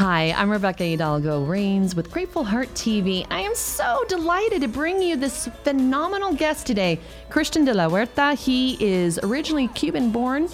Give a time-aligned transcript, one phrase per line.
[0.00, 3.26] Hi, I'm Rebecca Hidalgo Rains with Grateful Heart TV.
[3.30, 8.34] I am so delighted to bring you this phenomenal guest today, Christian de la Huerta.
[8.34, 10.48] He is originally Cuban born,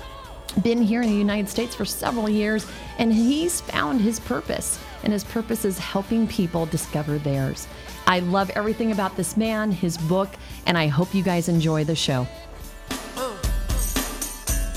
[0.64, 2.66] been here in the United States for several years,
[2.98, 4.80] and he's found his purpose.
[5.04, 7.68] And his purpose is helping people discover theirs.
[8.08, 10.30] I love everything about this man, his book,
[10.66, 12.26] and I hope you guys enjoy the show.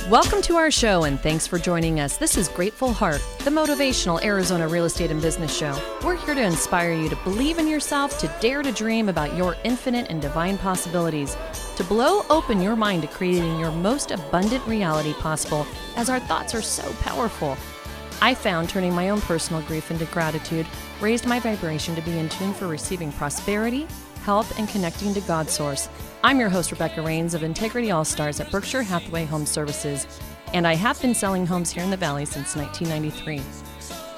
[0.10, 2.18] Welcome to our show and thanks for joining us.
[2.18, 5.80] This is Grateful Heart, the motivational Arizona real estate and business show.
[6.04, 9.56] We're here to inspire you to believe in yourself, to dare to dream about your
[9.64, 11.38] infinite and divine possibilities,
[11.76, 16.56] to blow open your mind to creating your most abundant reality possible, as our thoughts
[16.56, 17.56] are so powerful.
[18.20, 20.66] I found turning my own personal grief into gratitude
[21.02, 23.86] raised my vibration to be in tune for receiving prosperity,
[24.30, 25.90] health, and connecting to God's source.
[26.24, 30.06] I'm your host, Rebecca Rains of Integrity All Stars at Berkshire Hathaway Home Services,
[30.54, 33.42] and I have been selling homes here in the Valley since 1993.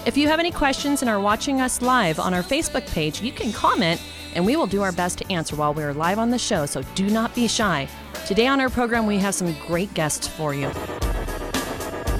[0.06, 3.32] If you have any questions and are watching us live on our Facebook page, you
[3.32, 4.02] can comment
[4.36, 6.66] and we will do our best to answer while we are live on the show,
[6.66, 7.88] so do not be shy.
[8.28, 10.68] Today on our program, we have some great guests for you.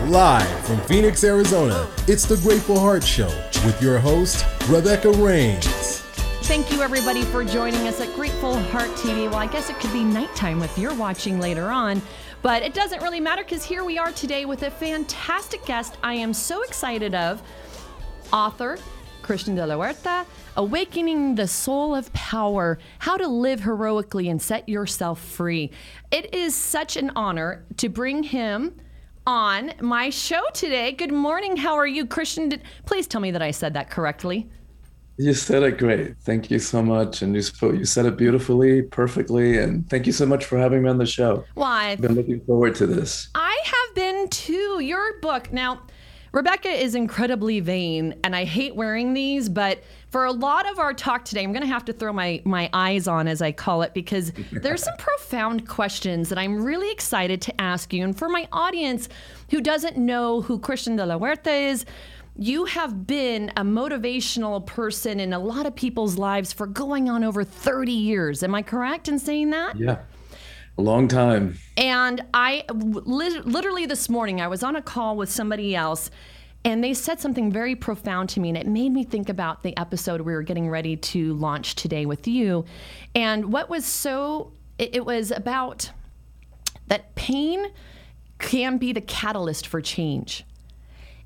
[0.08, 3.28] Live from Phoenix, Arizona, it's the Grateful Heart Show
[3.66, 6.02] with your host, Rebecca Rains.
[6.44, 9.30] Thank you, everybody, for joining us at Grateful Heart TV.
[9.30, 12.02] Well, I guess it could be nighttime if you're watching later on,
[12.42, 16.16] but it doesn't really matter because here we are today with a fantastic guest I
[16.16, 17.42] am so excited of
[18.34, 18.78] author
[19.22, 20.26] Christian de la Huerta,
[20.58, 25.72] Awakening the Soul of Power How to Live Heroically and Set Yourself Free.
[26.10, 28.76] It is such an honor to bring him
[29.28, 30.92] on my show today.
[30.92, 31.56] Good morning.
[31.56, 32.50] How are you, Christian?
[32.50, 34.50] Did, please tell me that I said that correctly.
[35.18, 36.18] You said it great.
[36.20, 37.22] Thank you so much.
[37.22, 39.58] And you spoke, you said it beautifully, perfectly.
[39.58, 41.46] And thank you so much for having me on the show.
[41.54, 41.90] Why?
[41.90, 43.30] I've been looking forward to this.
[43.36, 44.80] I have been too.
[44.80, 45.52] Your book.
[45.54, 45.82] Now,
[46.32, 50.94] Rebecca is incredibly vain, and I hate wearing these, but for a lot of our
[50.94, 53.82] talk today, I'm going to have to throw my, my eyes on, as I call
[53.82, 58.06] it, because there's some profound questions that I'm really excited to ask you.
[58.06, 59.10] And for my audience
[59.50, 61.86] who doesn't know who Christian de la Huerta is,
[62.36, 67.24] you have been a motivational person in a lot of people's lives for going on
[67.24, 68.44] over 30 years.
[68.44, 69.78] Am I correct in saying that?
[69.78, 70.00] Yeah.
[70.78, 71.58] A long time.
[71.78, 76.10] And I literally this morning, I was on a call with somebody else
[76.64, 79.76] and they said something very profound to me and it made me think about the
[79.78, 82.66] episode we were getting ready to launch today with you
[83.16, 85.90] and what was so it, it was about
[86.88, 87.68] that pain
[88.38, 90.46] can be the catalyst for change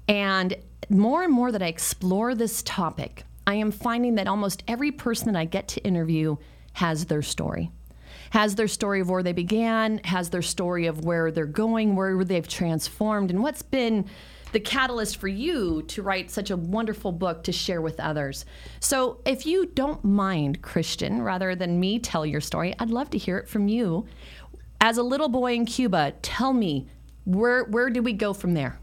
[0.07, 0.55] and
[0.89, 5.31] more and more that I explore this topic, I am finding that almost every person
[5.31, 6.37] that I get to interview
[6.73, 7.71] has their story.
[8.31, 12.23] Has their story of where they began, has their story of where they're going, where
[12.23, 14.05] they've transformed, and what's been
[14.51, 18.45] the catalyst for you to write such a wonderful book to share with others.
[18.79, 23.17] So, if you don't mind, Christian, rather than me tell your story, I'd love to
[23.17, 24.05] hear it from you.
[24.79, 26.87] As a little boy in Cuba, tell me
[27.25, 28.79] where where did we go from there?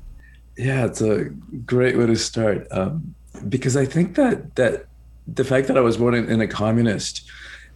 [0.56, 1.24] Yeah, it's a
[1.64, 3.14] great way to start um,
[3.48, 4.86] because I think that that
[5.26, 7.22] the fact that I was born in, in a communist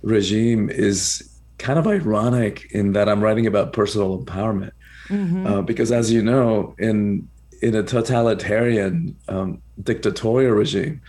[0.03, 4.73] regime is kind of ironic in that I'm writing about personal empowerment.
[5.09, 5.47] Mm-hmm.
[5.47, 7.29] Uh, because as you know, in
[7.63, 11.01] in a totalitarian um, dictatorial regime,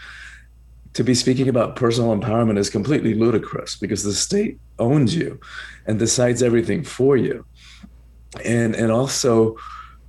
[0.93, 5.39] to be speaking about personal empowerment is completely ludicrous because the state owns you
[5.85, 7.43] and decides everything for you,
[8.45, 9.57] and and also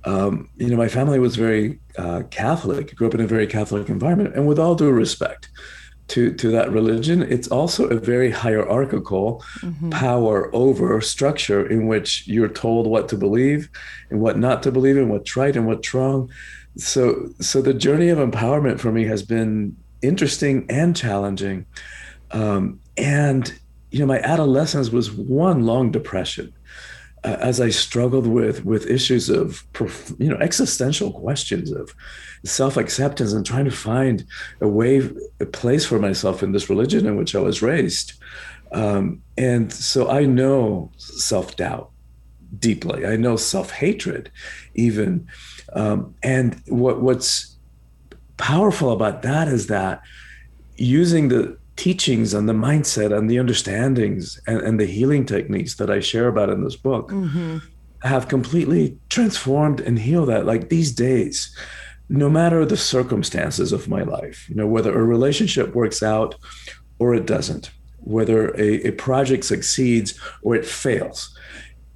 [0.05, 3.89] um, you know, my family was very uh, Catholic, grew up in a very Catholic
[3.89, 4.35] environment.
[4.35, 5.49] And with all due respect
[6.09, 9.89] to, to that religion, it's also a very hierarchical mm-hmm.
[9.89, 13.69] power over structure in which you're told what to believe
[14.09, 16.29] and what not to believe and what's right and what's wrong.
[16.77, 21.65] So, so the journey of empowerment for me has been interesting and challenging.
[22.31, 23.53] Um, and,
[23.91, 26.53] you know, my adolescence was one long depression
[27.23, 29.63] as I struggled with with issues of
[30.17, 31.93] you know existential questions of
[32.45, 34.25] self acceptance and trying to find
[34.61, 35.09] a way
[35.39, 38.13] a place for myself in this religion in which I was raised,
[38.71, 41.91] um, and so I know self doubt
[42.57, 43.05] deeply.
[43.05, 44.31] I know self hatred,
[44.75, 45.27] even,
[45.73, 47.57] um, and what what's
[48.37, 50.01] powerful about that is that
[50.77, 55.89] using the teachings and the mindset and the understandings and, and the healing techniques that
[55.89, 57.59] I share about in this book mm-hmm.
[58.03, 60.45] have completely transformed and healed that.
[60.45, 61.55] Like these days,
[62.09, 66.35] no matter the circumstances of my life, you know, whether a relationship works out
[66.99, 71.33] or it doesn't, whether a, a project succeeds or it fails,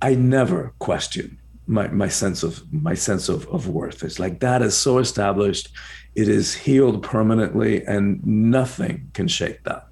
[0.02, 4.04] I never question my my sense of my sense of, of worth.
[4.04, 5.70] It's like that is so established,
[6.16, 9.88] it is healed permanently, and nothing can shake that.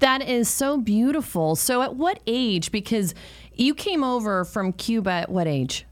[0.00, 1.56] That is so beautiful.
[1.56, 2.70] So, at what age?
[2.70, 3.14] Because
[3.54, 5.86] you came over from Cuba at what age?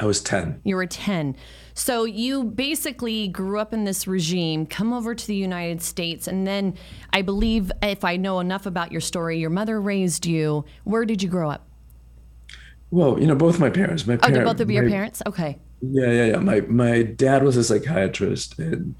[0.00, 0.60] I was 10.
[0.64, 1.36] You were 10.
[1.74, 6.46] So, you basically grew up in this regime, come over to the United States, and
[6.46, 6.74] then
[7.12, 10.64] I believe, if I know enough about your story, your mother raised you.
[10.84, 11.68] Where did you grow up?
[12.90, 14.06] Well, you know, both my parents.
[14.06, 14.50] My oh, parents.
[14.50, 15.22] both of your my, parents?
[15.26, 15.58] Okay.
[15.82, 16.36] Yeah, yeah, yeah.
[16.38, 18.94] My my dad was a psychiatrist, and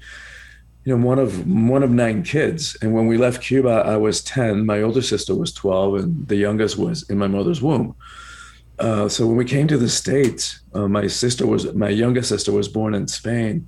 [0.85, 2.77] you know, one of one of nine kids.
[2.81, 4.65] And when we left Cuba, I was ten.
[4.65, 7.95] My older sister was twelve, and the youngest was in my mother's womb.
[8.79, 12.51] Uh, so when we came to the states, uh, my sister was my youngest sister
[12.51, 13.67] was born in Spain,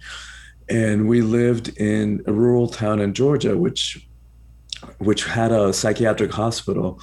[0.70, 4.08] and we lived in a rural town in Georgia, which
[5.00, 7.00] which had a psychiatric hospital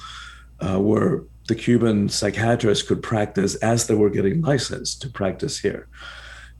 [0.59, 5.87] uh, where the Cuban psychiatrists could practice as they were getting licensed to practice here.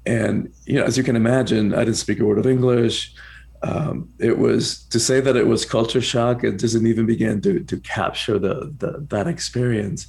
[0.06, 3.14] And you know, as you can imagine, I didn't speak a word of English.
[3.62, 6.44] Um, it was to say that it was culture shock.
[6.44, 10.08] It doesn't even begin to to capture the, the that experience.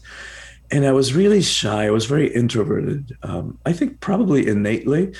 [0.70, 1.86] And I was really shy.
[1.86, 3.16] I was very introverted.
[3.22, 5.14] Um, I think probably innately,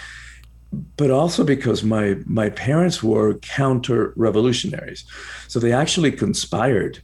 [0.96, 5.04] but also because my my parents were counter revolutionaries,
[5.46, 7.00] so they actually conspired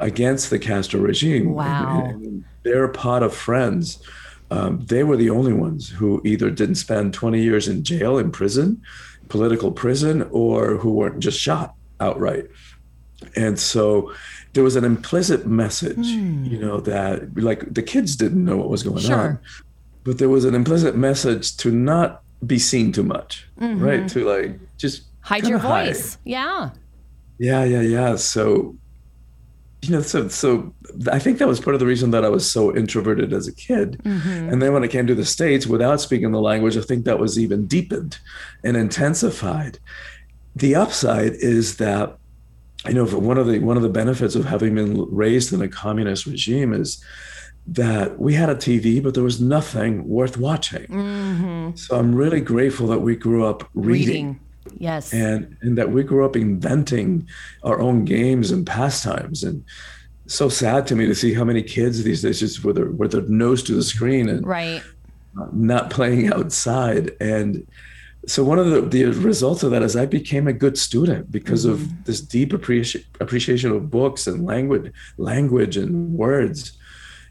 [0.00, 1.54] against the Castro regime.
[1.54, 2.04] Wow.
[2.04, 4.02] And their pot of friends,
[4.50, 8.32] um, they were the only ones who either didn't spend 20 years in jail, in
[8.32, 8.82] prison,
[9.28, 12.46] political prison, or who weren't just shot outright.
[13.36, 14.12] And so
[14.54, 16.50] there was an implicit message, mm.
[16.50, 19.18] you know, that like the kids didn't know what was going sure.
[19.18, 19.38] on,
[20.04, 23.82] but there was an implicit message to not be seen too much, mm-hmm.
[23.82, 24.08] right?
[24.08, 26.14] To like just hide your voice.
[26.14, 26.20] Hide.
[26.24, 26.70] Yeah.
[27.38, 28.16] Yeah, yeah, yeah.
[28.16, 28.76] So
[29.82, 30.74] you know, so so
[31.10, 33.54] I think that was part of the reason that I was so introverted as a
[33.54, 34.00] kid.
[34.04, 34.50] Mm-hmm.
[34.50, 37.18] And then when I came to the States without speaking the language, I think that
[37.18, 38.18] was even deepened
[38.62, 39.78] and intensified.
[40.54, 42.18] The upside is that
[42.86, 45.68] you know one of the one of the benefits of having been raised in a
[45.68, 47.02] communist regime is
[47.66, 50.86] that we had a TV, but there was nothing worth watching.
[50.88, 51.76] Mm-hmm.
[51.76, 54.06] So I'm really grateful that we grew up reading.
[54.06, 54.40] reading
[54.76, 55.12] Yes.
[55.12, 57.28] And and that we grew up inventing
[57.62, 59.42] our own games and pastimes.
[59.42, 59.64] And
[60.26, 63.12] so sad to me to see how many kids these days just with their with
[63.12, 64.82] their nose to the screen and right.
[65.52, 67.10] not playing outside.
[67.20, 67.66] And
[68.26, 71.64] so one of the, the results of that is I became a good student because
[71.64, 71.74] mm-hmm.
[71.74, 76.72] of this deep appreci- appreciation of books and language, language and words.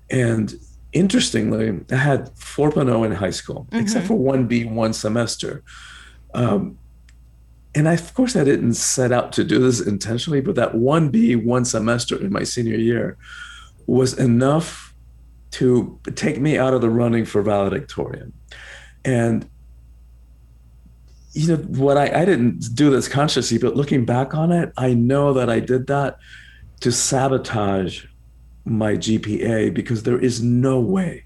[0.09, 0.55] And
[0.91, 3.79] interestingly, I had 4.0 in high school, mm-hmm.
[3.79, 5.63] except for one B one semester.
[6.33, 6.78] Um,
[7.75, 11.09] and I, of course, I didn't set out to do this intentionally, but that one
[11.09, 13.17] B, one semester in my senior year
[13.85, 14.93] was enough
[15.51, 18.33] to take me out of the running for valedictorian.
[19.05, 19.47] And,
[21.33, 24.93] you know, what I, I didn't do this consciously, but looking back on it, I
[24.93, 26.17] know that I did that
[26.81, 28.05] to sabotage
[28.65, 31.25] my GPA because there is no way,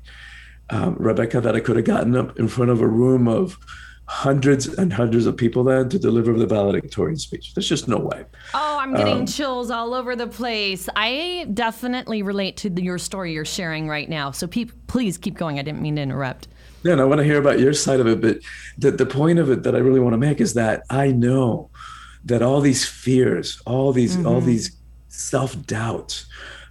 [0.69, 3.57] um, Rebecca, that I could have gotten up in front of a room of
[4.13, 7.55] hundreds and hundreds of people then to deliver the valedictorian speech.
[7.55, 8.23] There's just no way.
[8.53, 10.87] Oh, I'm getting um, chills all over the place.
[10.95, 14.29] I definitely relate to the, your story you're sharing right now.
[14.29, 15.57] So pe- please keep going.
[15.57, 16.47] I didn't mean to interrupt.
[16.83, 18.21] Yeah, and I want to hear about your side of it.
[18.21, 18.37] But
[18.77, 21.71] the, the point of it that I really want to make is that I know
[22.25, 24.27] that all these fears, all these, mm-hmm.
[24.27, 24.77] all these
[25.07, 26.27] self doubts,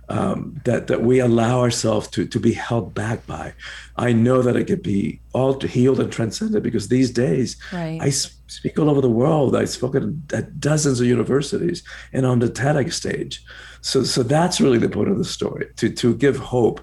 [0.09, 3.55] um, that that we allow ourselves to to be held back by.
[3.97, 7.99] I know that it could be all healed and transcended because these days right.
[8.01, 9.57] I speak all over the world.
[9.57, 11.83] I've spoken at dozens of universities
[12.13, 13.43] and on the TEDx stage.
[13.81, 16.81] So so that's really the point of the story to to give hope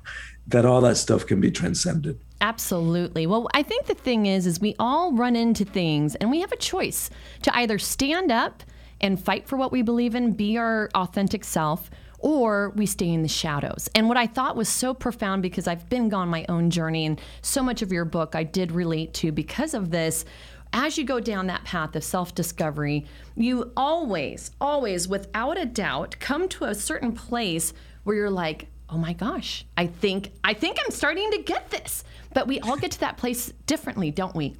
[0.47, 2.19] that all that stuff can be transcended.
[2.41, 3.27] Absolutely.
[3.27, 6.51] Well, I think the thing is is we all run into things and we have
[6.51, 7.09] a choice
[7.43, 8.63] to either stand up
[9.01, 13.21] and fight for what we believe in, be our authentic self, or we stay in
[13.21, 13.89] the shadows.
[13.95, 17.19] And what I thought was so profound because I've been on my own journey and
[17.41, 20.25] so much of your book I did relate to because of this.
[20.71, 26.15] As you go down that path of self discovery, you always, always, without a doubt,
[26.19, 27.73] come to a certain place
[28.03, 32.03] where you're like, oh my gosh, I think, I think I'm starting to get this.
[32.33, 34.55] But we all get to that place differently, don't we?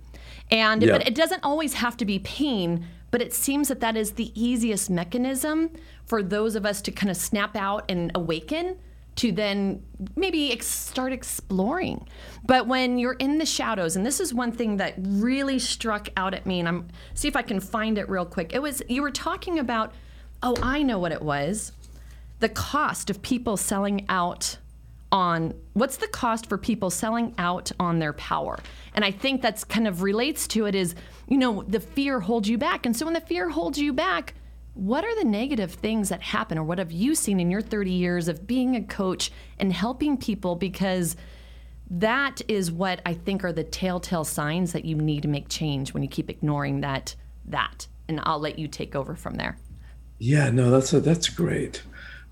[0.51, 0.93] And yeah.
[0.93, 4.31] but it doesn't always have to be pain, but it seems that that is the
[4.39, 5.71] easiest mechanism
[6.09, 8.77] for those of us to kind of snap out and awaken
[9.15, 9.83] to then
[10.15, 12.07] maybe ex- start exploring.
[12.45, 16.33] But when you're in the shadows, and this is one thing that really struck out
[16.33, 18.53] at me, and I'm see if I can find it real quick.
[18.53, 19.93] It was you were talking about,
[20.41, 21.73] oh, I know what it was,
[22.39, 24.57] the cost of people selling out
[25.11, 28.57] on what's the cost for people selling out on their power.
[28.93, 30.95] And I think that's kind of relates to it is,
[31.27, 32.85] you know, the fear holds you back.
[32.85, 34.33] And so when the fear holds you back,
[34.79, 37.91] what are the negative things that happen or what have you seen in your 30
[37.91, 41.17] years of being a coach and helping people because
[41.89, 45.93] that is what I think are the telltale signs that you need to make change
[45.93, 47.87] when you keep ignoring that that.
[48.07, 49.57] And I'll let you take over from there.
[50.17, 51.81] Yeah, no, that's a, that's great.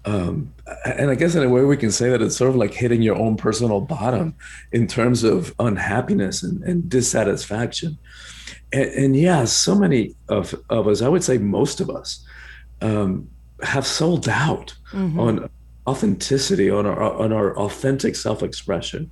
[0.06, 0.54] Um,
[0.86, 3.01] and I guess in a way we can say that it's sort of like hitting
[3.01, 4.36] your own personal bottom
[4.72, 7.98] in terms of unhappiness and, and dissatisfaction.
[8.72, 12.25] And, and, yeah, so many of, of us, I would say most of us,
[12.81, 13.29] um,
[13.63, 15.19] have sold out mm-hmm.
[15.19, 15.50] on
[15.88, 19.10] authenticity, on our on our authentic self-expression.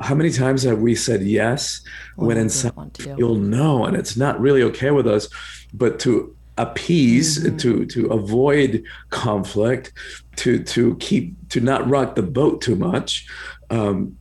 [0.00, 1.80] How many times have we said yes
[2.16, 2.72] well, when inside
[3.16, 5.28] you'll know, and it's not really okay with us,
[5.72, 7.56] but to appease, mm-hmm.
[7.58, 9.92] to to avoid conflict,
[10.36, 13.26] to to keep to not rock the boat too much.
[13.70, 14.16] Um,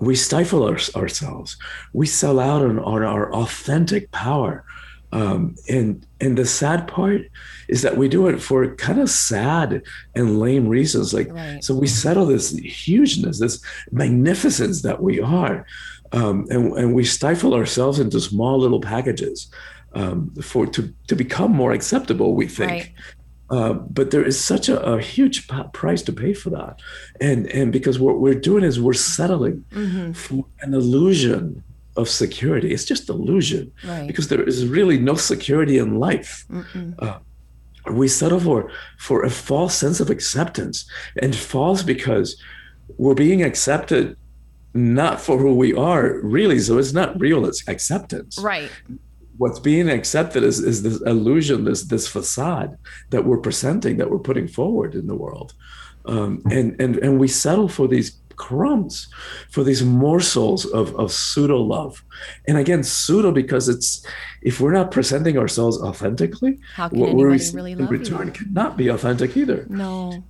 [0.00, 1.56] we stifle our, ourselves.
[1.92, 4.64] We sell out on, on our authentic power.
[5.14, 7.22] Um, and and the sad part
[7.68, 9.80] is that we do it for kind of sad
[10.16, 11.14] and lame reasons.
[11.14, 11.62] Like right.
[11.62, 15.66] so, we settle this hugeness, this magnificence that we are,
[16.10, 19.48] um, and and we stifle ourselves into small little packages
[19.94, 22.34] um, for to to become more acceptable.
[22.34, 22.70] We think.
[22.70, 22.92] Right.
[23.50, 26.80] Uh, but there is such a, a, huge p- price to pay for that,
[27.20, 30.12] and and because what we're doing is we're settling mm-hmm.
[30.12, 31.62] for an illusion
[31.96, 32.72] of security.
[32.72, 34.06] It's just illusion right.
[34.06, 36.46] because there is really no security in life.
[36.98, 37.18] Uh,
[37.92, 40.88] we settle for for a false sense of acceptance,
[41.20, 42.40] and false because
[42.96, 44.16] we're being accepted
[44.74, 46.58] not for who we are really.
[46.58, 47.46] So it's not real.
[47.46, 48.38] It's acceptance.
[48.38, 48.70] Right.
[49.36, 52.76] What's being accepted is, is this illusion, this this facade
[53.10, 55.54] that we're presenting, that we're putting forward in the world,
[56.06, 59.08] um, and and and we settle for these crumbs
[59.50, 62.04] for these morsels of, of pseudo love
[62.46, 64.06] and again pseudo because it's
[64.42, 68.32] if we're not presenting ourselves authentically How can what we're really in return you?
[68.32, 70.24] cannot be authentic either no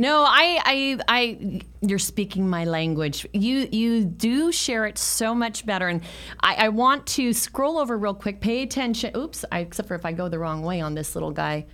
[0.00, 3.26] no, I, I, I, you're speaking my language.
[3.32, 6.02] You, you do share it so much better, and
[6.40, 8.40] I, I want to scroll over real quick.
[8.40, 9.16] Pay attention.
[9.16, 11.66] Oops, I, except for if I go the wrong way on this little guy.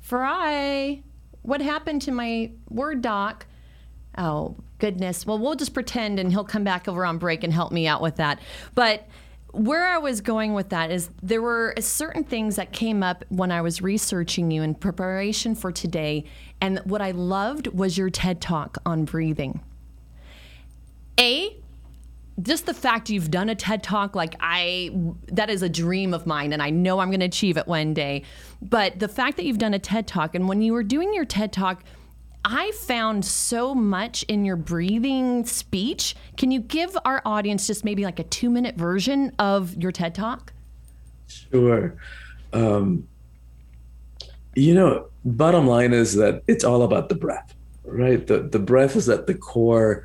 [0.00, 1.02] Fry,
[1.42, 3.46] what happened to my Word doc?
[4.18, 5.26] Oh, goodness.
[5.26, 8.02] Well, we'll just pretend and he'll come back over on break and help me out
[8.02, 8.40] with that.
[8.74, 9.06] But
[9.52, 13.52] where I was going with that is there were certain things that came up when
[13.52, 16.24] I was researching you in preparation for today.
[16.60, 19.60] And what I loved was your TED talk on breathing.
[21.20, 21.54] A,
[22.40, 24.90] just the fact you've done a TED talk, like I,
[25.28, 27.92] that is a dream of mine, and I know I'm going to achieve it one
[27.92, 28.22] day.
[28.62, 31.26] But the fact that you've done a TED talk, and when you were doing your
[31.26, 31.84] TED talk,
[32.44, 36.16] I found so much in your breathing speech.
[36.36, 40.14] Can you give our audience just maybe like a two minute version of your TED
[40.14, 40.52] Talk?
[41.28, 41.96] Sure.
[42.52, 43.06] Um,
[44.54, 48.26] you know, bottom line is that it's all about the breath, right?
[48.26, 50.04] The, the breath is at the core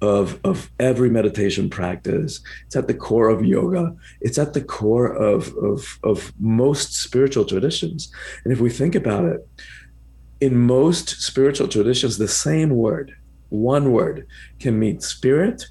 [0.00, 2.40] of, of every meditation practice.
[2.66, 3.94] It's at the core of yoga.
[4.20, 8.10] It's at the core of, of, of most spiritual traditions.
[8.44, 9.46] And if we think about it,
[10.40, 13.16] in most spiritual traditions, the same word,
[13.50, 14.26] one word,
[14.58, 15.66] can mean spirit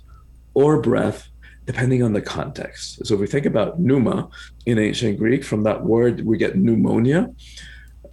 [0.53, 1.29] or breath,
[1.65, 3.05] depending on the context.
[3.05, 4.29] So if we think about pneuma
[4.65, 7.33] in ancient Greek, from that word we get pneumonia,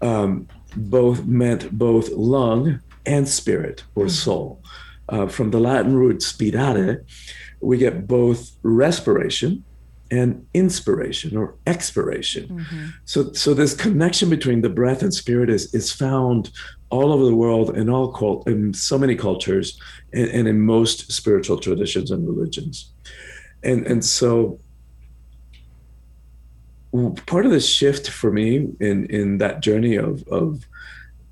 [0.02, 4.10] um, both meant both lung and spirit or hmm.
[4.10, 4.62] soul.
[5.08, 7.04] Uh, from the Latin root spirare,
[7.60, 9.64] we get both respiration,
[10.10, 12.48] and inspiration or expiration.
[12.48, 12.86] Mm-hmm.
[13.04, 16.50] So, so this connection between the breath and spirit is is found
[16.90, 19.80] all over the world in all cult in so many cultures
[20.12, 22.92] and, and in most spiritual traditions and religions.
[23.62, 24.58] And and so
[27.26, 30.66] part of the shift for me in in that journey of of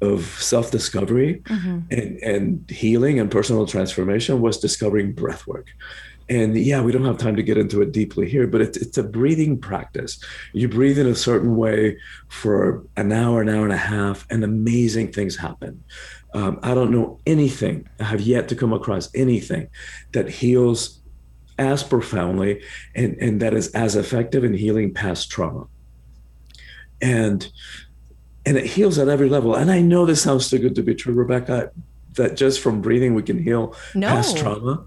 [0.01, 1.81] of self-discovery mm-hmm.
[1.91, 5.69] and, and healing and personal transformation was discovering breath work
[6.29, 8.97] and yeah, we don't have time to get into it deeply here, but it's, it's
[8.97, 10.19] a breathing practice.
[10.53, 14.43] You breathe in a certain way for an hour, an hour and a half, and
[14.43, 15.85] amazing things happen.
[16.33, 19.69] Um, I don't know anything, I have yet to come across anything
[20.13, 21.01] that heals
[21.59, 22.63] as profoundly
[22.95, 25.67] and, and that is as effective in healing past trauma.
[27.01, 27.49] And
[28.47, 29.55] and it heals at every level.
[29.55, 31.71] And I know this sounds too good to be true, Rebecca,
[32.15, 34.09] that just from breathing we can heal no.
[34.09, 34.85] past trauma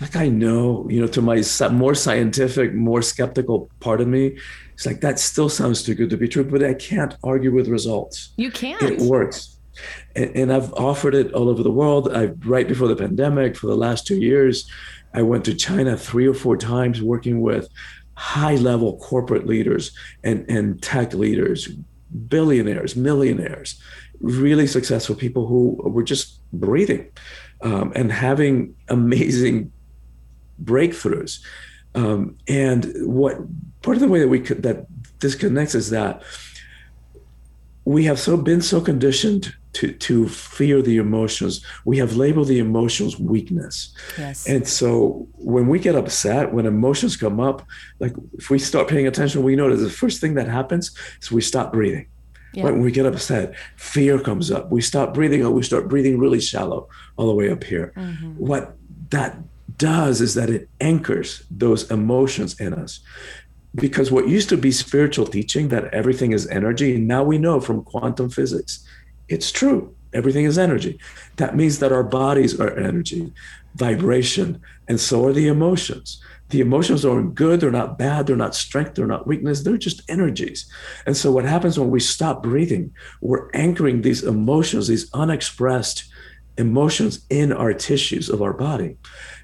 [0.00, 4.38] like I know, you know, to my more scientific, more skeptical part of me,
[4.74, 7.68] it's like that still sounds too good to be true, but I can't argue with
[7.68, 8.30] results.
[8.36, 8.82] You can't.
[8.82, 9.56] It works.
[10.14, 12.12] And, and I've offered it all over the world.
[12.14, 14.70] I right before the pandemic, for the last two years,
[15.14, 17.68] I went to China three or four times working with
[18.14, 21.68] high level corporate leaders and, and tech leaders,
[22.28, 23.80] billionaires, millionaires,
[24.20, 27.10] really successful people who were just breathing
[27.62, 29.72] um, and having amazing
[30.62, 31.40] breakthroughs.
[31.94, 33.38] Um, and what
[33.82, 34.86] part of the way that we could that
[35.20, 36.22] this connects is that
[37.84, 41.64] we have so been so conditioned to to fear the emotions.
[41.84, 43.94] We have labeled the emotions weakness.
[44.18, 44.46] Yes.
[44.46, 47.66] And so when we get upset, when emotions come up,
[47.98, 51.40] like if we start paying attention, we notice the first thing that happens is we
[51.40, 52.06] stop breathing.
[52.54, 52.64] Yeah.
[52.64, 54.70] When we get upset, fear comes up.
[54.70, 57.92] We stop breathing or we start breathing really shallow all the way up here.
[57.96, 58.32] Mm-hmm.
[58.32, 58.74] What
[59.10, 59.36] that
[59.78, 63.00] does is that it anchors those emotions in us.
[63.74, 67.60] Because what used to be spiritual teaching that everything is energy and now we know
[67.60, 68.84] from quantum physics
[69.28, 69.94] it's true.
[70.14, 70.98] Everything is energy.
[71.36, 73.32] That means that our bodies are energy
[73.74, 76.22] vibration and so are the emotions.
[76.48, 80.02] The emotions aren't good they're not bad they're not strength they're not weakness they're just
[80.10, 80.66] energies.
[81.06, 82.90] And so what happens when we stop breathing?
[83.20, 86.04] We're anchoring these emotions these unexpressed
[86.56, 88.96] emotions in our tissues of our body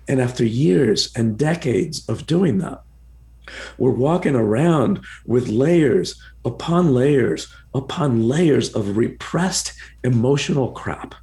[0.08, 2.82] and after years and decades of doing that
[3.78, 9.73] we're walking around with layers upon layers upon layers of repressed
[10.04, 11.14] emotional crap.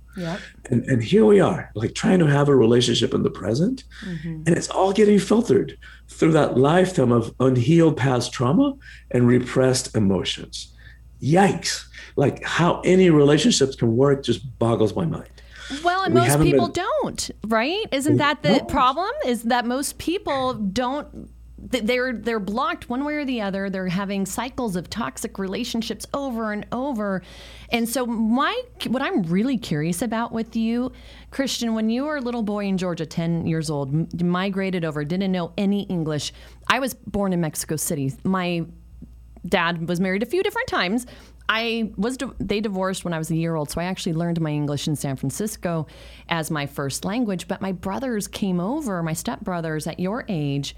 [0.70, 3.86] And, and here we are, like trying to have a relationship in the present.
[4.06, 4.44] Mm-hmm.
[4.46, 5.78] And it's all getting filtered
[6.10, 8.76] through that lifetime of unhealed past trauma
[9.12, 10.74] and repressed emotions.
[11.22, 11.86] Yikes.
[12.18, 15.30] Like how any relationships can work just boggles my mind.
[15.84, 16.86] Well, and we most people been...
[17.02, 17.86] don't, right?
[17.92, 19.12] Isn't that the problem?
[19.26, 21.30] Is that most people don't
[21.62, 23.70] they're they're blocked one way or the other.
[23.70, 27.22] They're having cycles of toxic relationships over and over.
[27.70, 30.92] And so my what I'm really curious about with you,
[31.30, 35.32] Christian, when you were a little boy in Georgia, 10 years old, migrated over, didn't
[35.32, 36.34] know any English.
[36.68, 38.14] I was born in Mexico City.
[38.24, 38.66] My
[39.48, 41.06] dad was married a few different times.
[41.54, 44.52] I was they divorced when I was a year old, so I actually learned my
[44.52, 45.86] English in San Francisco
[46.30, 47.50] as my first language.
[47.50, 50.78] But my brothers came over, my stepbrothers at your age,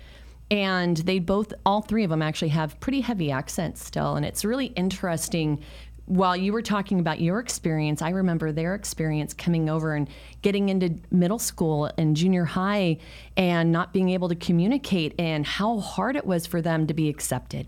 [0.49, 4.43] and they both all three of them actually have pretty heavy accents still and it's
[4.43, 5.59] really interesting
[6.05, 10.09] while you were talking about your experience, I remember their experience coming over and
[10.41, 12.97] getting into middle school and junior high
[13.37, 17.07] and not being able to communicate and how hard it was for them to be
[17.07, 17.67] accepted.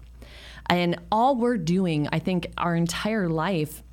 [0.69, 3.83] And all we're doing, I think, our entire life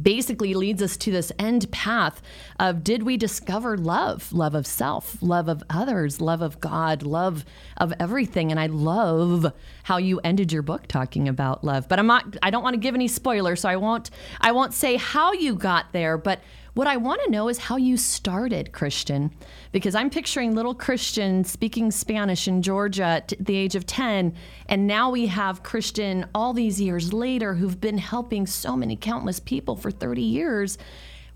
[0.00, 2.22] basically leads us to this end path
[2.58, 4.32] of did we discover love?
[4.32, 7.44] Love of self love of others love of god love
[7.76, 8.50] of everything.
[8.50, 11.88] And i love how you ended your book talking about love.
[11.88, 14.72] But i'm not i don't want to give any spoilers so i won't i won't
[14.72, 16.40] say how you got there but
[16.74, 19.30] what I want to know is how you started Christian,
[19.72, 24.34] because I'm picturing little Christian speaking Spanish in Georgia at the age of 10.
[24.66, 29.38] And now we have Christian all these years later who've been helping so many countless
[29.38, 30.78] people for 30 years.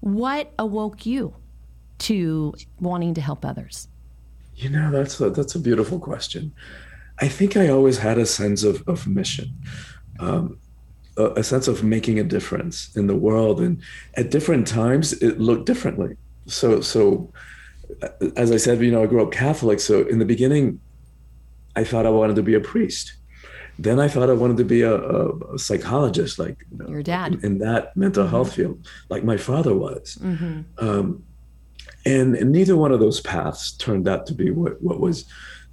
[0.01, 1.35] What awoke you
[1.99, 3.88] to wanting to help others?
[4.55, 6.55] You know, that's a, that's a beautiful question.
[7.20, 9.55] I think I always had a sense of, of mission.
[10.18, 10.59] Um,
[11.16, 13.61] a, sense of making a difference in the world.
[13.61, 13.83] And
[14.14, 16.16] at different times it looked differently.
[16.46, 17.33] So so
[18.37, 19.81] as i said you know i grew up catholic.
[19.81, 20.81] So in the beginning
[21.74, 23.14] i thought i wanted to be a priest.
[23.79, 27.02] Then i thought i wanted to be a, a, a psychologist like you know, your
[27.02, 27.35] dad.
[27.35, 28.31] in, in that mental mm-hmm.
[28.31, 30.18] health field like my father was.
[30.20, 30.61] Mm-hmm.
[30.87, 31.22] um,
[32.05, 35.24] and, and, neither one of those paths turned out to be what, what was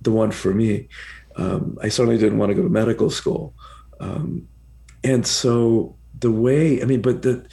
[0.01, 0.88] the one for me.
[1.36, 3.53] Um, i certainly didn't want to go to medical school.
[3.99, 4.47] Um,
[5.04, 7.46] and so the way i mean but the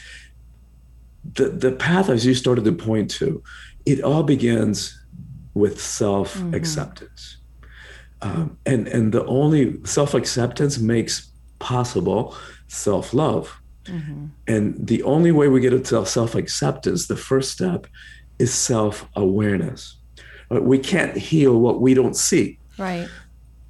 [1.35, 3.43] the the path as you started to point to
[3.87, 4.99] it all begins
[5.55, 7.39] with self acceptance
[8.23, 8.41] mm-hmm.
[8.43, 12.37] um, and and the only self acceptance makes possible
[12.69, 14.27] self love mm-hmm.
[14.47, 17.87] and the only way we get to self acceptance the first step
[18.39, 19.97] is self awareness
[20.51, 22.59] we can't heal what we don't see.
[22.77, 23.09] Right.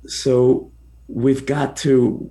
[0.07, 0.73] So
[1.09, 2.31] we've got to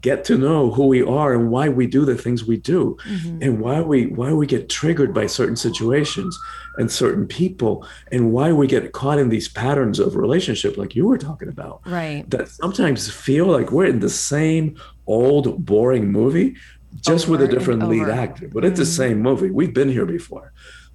[0.00, 3.42] get to know who we are and why we do the things we do mm-hmm.
[3.42, 6.38] and why we why we get triggered by certain situations
[6.76, 11.06] and certain people and why we get caught in these patterns of relationship like you
[11.06, 11.80] were talking about.
[11.86, 12.28] Right.
[12.30, 14.76] That sometimes feel like we're in the same
[15.06, 16.56] old boring movie
[17.00, 18.80] just over with a different lead actor but it's mm-hmm.
[18.80, 19.50] the same movie.
[19.50, 20.52] We've been here before.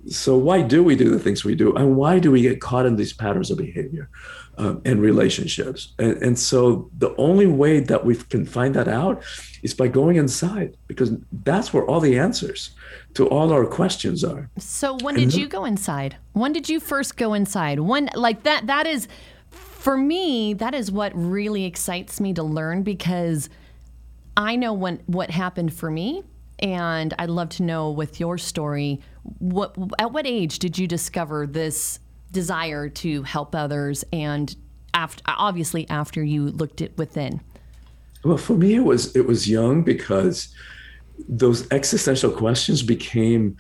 [0.08, 2.86] So why do we do the things we do and why do we get caught
[2.86, 4.10] in these patterns of behavior
[4.60, 5.94] um, and relationships.
[5.98, 9.24] And, and so the only way that we can find that out
[9.64, 12.72] is by going inside because that's where all the answers
[13.14, 14.50] to all our questions are.
[14.58, 16.18] So when did you go inside?
[16.34, 17.80] When did you first go inside?
[17.80, 19.08] When like that that is
[19.52, 23.50] for me that is what really excites me to learn because
[24.36, 26.24] I know when what happened for me
[26.60, 29.00] and I'd love to know with your story
[29.40, 32.00] what at what age did you discover this
[32.32, 34.56] desire to help others and
[34.94, 37.42] after obviously after you looked it within
[38.24, 40.54] well for me it was it was young because
[41.28, 43.58] those existential questions became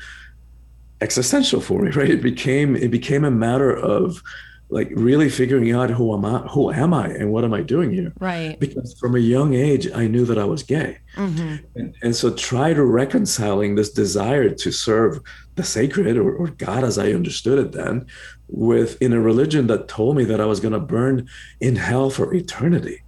[1.01, 4.21] existential for me right it became it became a matter of
[4.69, 7.91] like really figuring out who am I, who am I, and what am I doing
[7.91, 8.13] here?
[8.19, 8.59] Right.
[8.59, 11.65] Because from a young age, I knew that I was gay, mm-hmm.
[11.75, 15.19] and, and, so try to reconciling this desire to serve
[15.55, 18.05] the sacred or, or God as I understood it then,
[18.49, 22.09] with in a religion that told me that I was going to burn in hell
[22.09, 23.03] for eternity.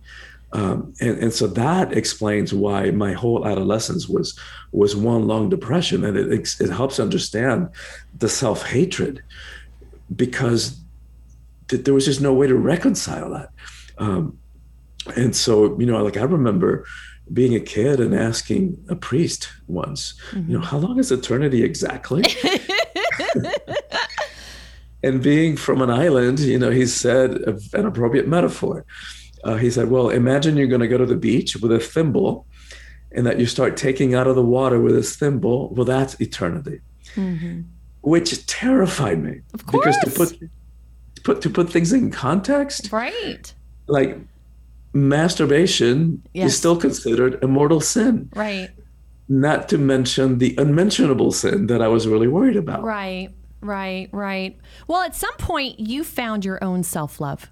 [0.54, 4.38] Um, and, and so that explains why my whole adolescence was
[4.74, 7.70] was one long depression, and it it helps understand
[8.18, 9.24] the self hatred
[10.14, 10.78] because
[11.70, 13.50] there was just no way to reconcile that.
[13.98, 14.38] Um,
[15.16, 16.86] and so, you know, like I remember
[17.32, 20.52] being a kid and asking a priest once, mm-hmm.
[20.52, 22.24] you know, how long is eternity exactly?
[25.04, 27.32] and being from an island, you know, he said
[27.74, 28.86] an appropriate metaphor.
[29.44, 32.46] Uh, he said, well, imagine you're going to go to the beach with a thimble
[33.12, 35.70] and that you start taking out of the water with this thimble.
[35.74, 36.82] Well, that's eternity.
[37.16, 37.62] Mm-hmm.
[38.02, 39.42] Which terrified me.
[39.54, 39.98] Of course.
[39.98, 40.50] Because to put
[41.24, 43.54] put to put things in context, right?
[43.88, 44.18] Like
[44.94, 46.52] masturbation yes.
[46.52, 48.70] is still considered a mortal sin, right?
[49.30, 52.84] Not to mention the unmentionable sin that I was really worried about.
[52.84, 53.30] Right,
[53.62, 54.58] right, right.
[54.88, 57.50] Well, at some point, you found your own self love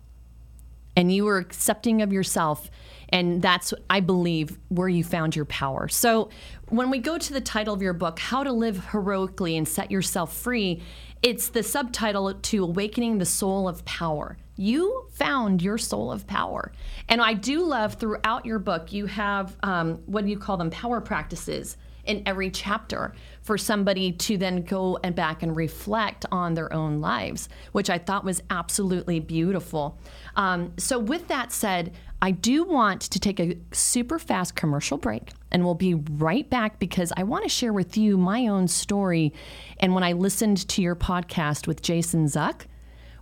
[0.96, 2.70] and you were accepting of yourself.
[3.12, 5.88] And that's, I believe, where you found your power.
[5.88, 6.30] So,
[6.68, 9.90] when we go to the title of your book, How to Live Heroically and Set
[9.90, 10.84] Yourself Free,
[11.24, 14.38] it's the subtitle to Awakening the Soul of Power.
[14.58, 16.72] You found your soul of power.
[17.08, 20.70] And I do love throughout your book, you have um, what do you call them?
[20.70, 21.78] Power practices
[22.10, 27.00] in every chapter for somebody to then go and back and reflect on their own
[27.00, 29.98] lives, which I thought was absolutely beautiful.
[30.36, 35.32] Um, so, with that said, I do want to take a super fast commercial break
[35.52, 39.34] and we'll be right back because I want to share with you my own story.
[39.80, 42.64] And when I listened to your podcast with Jason Zuck,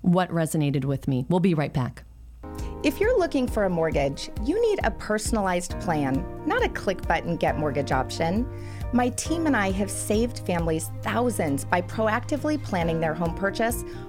[0.01, 1.25] what resonated with me.
[1.29, 2.03] We'll be right back.
[2.83, 7.35] If you're looking for a mortgage, you need a personalized plan, not a click button
[7.35, 8.47] get mortgage option.
[8.93, 13.83] My team and I have saved families thousands by proactively planning their home purchase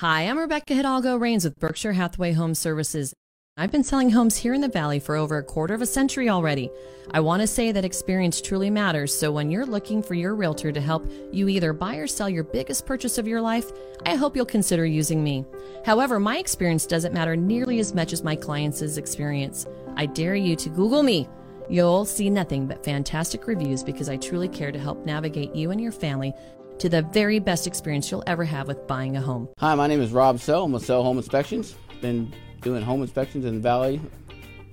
[0.00, 3.12] Hi, I'm Rebecca Hidalgo Rains with Berkshire Hathaway Home Services.
[3.58, 6.30] I've been selling homes here in the Valley for over a quarter of a century
[6.30, 6.70] already.
[7.10, 10.72] I want to say that experience truly matters, so when you're looking for your realtor
[10.72, 13.70] to help you either buy or sell your biggest purchase of your life,
[14.06, 15.44] I hope you'll consider using me.
[15.84, 19.66] However, my experience doesn't matter nearly as much as my clients' experience.
[19.96, 21.28] I dare you to Google me.
[21.68, 25.80] You'll see nothing but fantastic reviews because I truly care to help navigate you and
[25.80, 26.32] your family
[26.80, 29.46] to the very best experience you'll ever have with buying a home.
[29.58, 30.64] Hi, my name is Rob Sell.
[30.64, 31.74] I'm with Sell Home Inspections.
[32.00, 34.00] Been doing home inspections in the Valley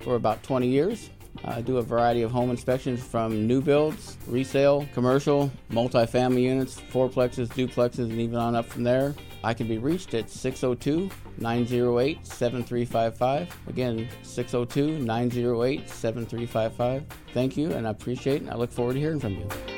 [0.00, 1.10] for about 20 years.
[1.44, 7.48] I do a variety of home inspections from new builds, resale, commercial, multifamily units, fourplexes,
[7.48, 9.14] duplexes, and even on up from there.
[9.44, 13.54] I can be reached at 602 908 7355.
[13.68, 17.04] Again, 602 908 7355.
[17.34, 19.77] Thank you, and I appreciate it, and I look forward to hearing from you.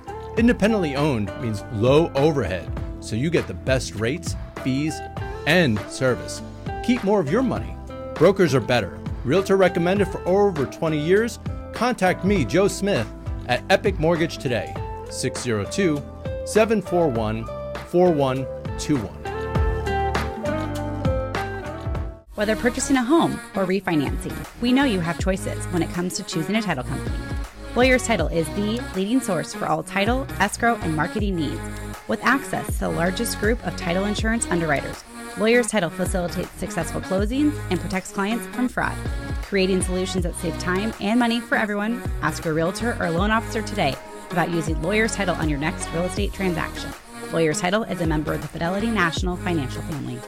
[0.37, 4.97] Independently owned means low overhead, so you get the best rates, fees,
[5.45, 6.41] and service.
[6.85, 7.75] Keep more of your money.
[8.15, 8.97] Brokers are better.
[9.25, 11.39] Realtor recommended for over 20 years.
[11.73, 13.07] Contact me, Joe Smith,
[13.47, 14.73] at Epic Mortgage today,
[15.09, 16.01] 602
[16.45, 17.45] 741
[17.87, 19.13] 4121.
[22.35, 26.23] Whether purchasing a home or refinancing, we know you have choices when it comes to
[26.23, 27.17] choosing a title company.
[27.73, 31.61] Lawyers Title is the leading source for all title, escrow, and marketing needs.
[32.09, 35.05] With access to the largest group of title insurance underwriters,
[35.37, 38.97] Lawyers Title facilitates successful closings and protects clients from fraud.
[39.43, 43.61] Creating solutions that save time and money for everyone, ask your realtor or loan officer
[43.61, 43.95] today
[44.31, 46.91] about using Lawyers Title on your next real estate transaction.
[47.31, 50.19] Lawyers Title is a member of the Fidelity National Financial Family.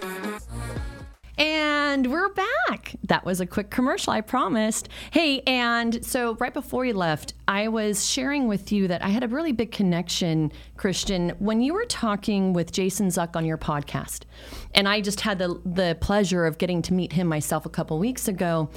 [1.38, 2.96] And we're back.
[3.06, 4.88] That was a quick commercial, I promised.
[5.12, 9.24] Hey, and so right before you left, I was sharing with you that I had
[9.24, 14.26] a really big connection, Christian, when you were talking with Jason Zuck on your podcast.
[14.76, 17.98] And I just had the, the pleasure of getting to meet him myself a couple
[17.98, 18.70] weeks ago.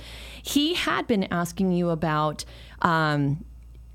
[0.43, 2.45] He had been asking you about.
[2.81, 3.45] Um,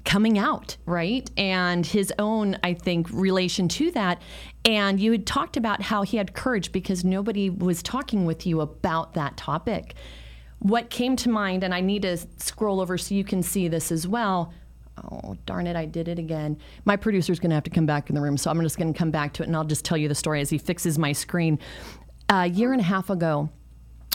[0.06, 1.30] coming out, right?
[1.38, 4.22] And his own, I think, relation to that.
[4.66, 8.62] And you had talked about how he had courage because nobody was talking with you
[8.62, 9.96] about that topic.
[10.60, 13.92] What came to mind, and I need to scroll over so you can see this
[13.92, 14.54] as well.
[15.04, 16.58] Oh, darn it, I did it again.
[16.86, 18.94] My producer's going to have to come back in the room, so I'm just going
[18.94, 21.00] to come back to it and I'll just tell you the story as he fixes
[21.00, 21.58] my screen.
[22.30, 23.50] A year and a half ago,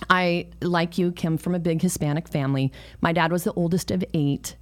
[0.08, 2.72] I, like you, came from a big Hispanic family.
[3.00, 4.56] My dad was the oldest of eight.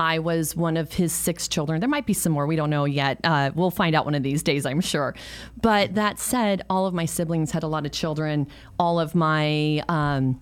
[0.00, 1.78] I was one of his six children.
[1.78, 2.46] There might be some more.
[2.46, 3.20] We don't know yet.
[3.22, 5.14] Uh, we'll find out one of these days, I'm sure.
[5.60, 8.46] But that said, all of my siblings had a lot of children.
[8.78, 10.40] All of my um,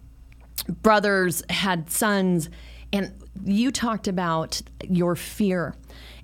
[0.68, 2.50] brothers had sons.
[2.92, 3.12] And
[3.44, 5.74] you talked about your fear.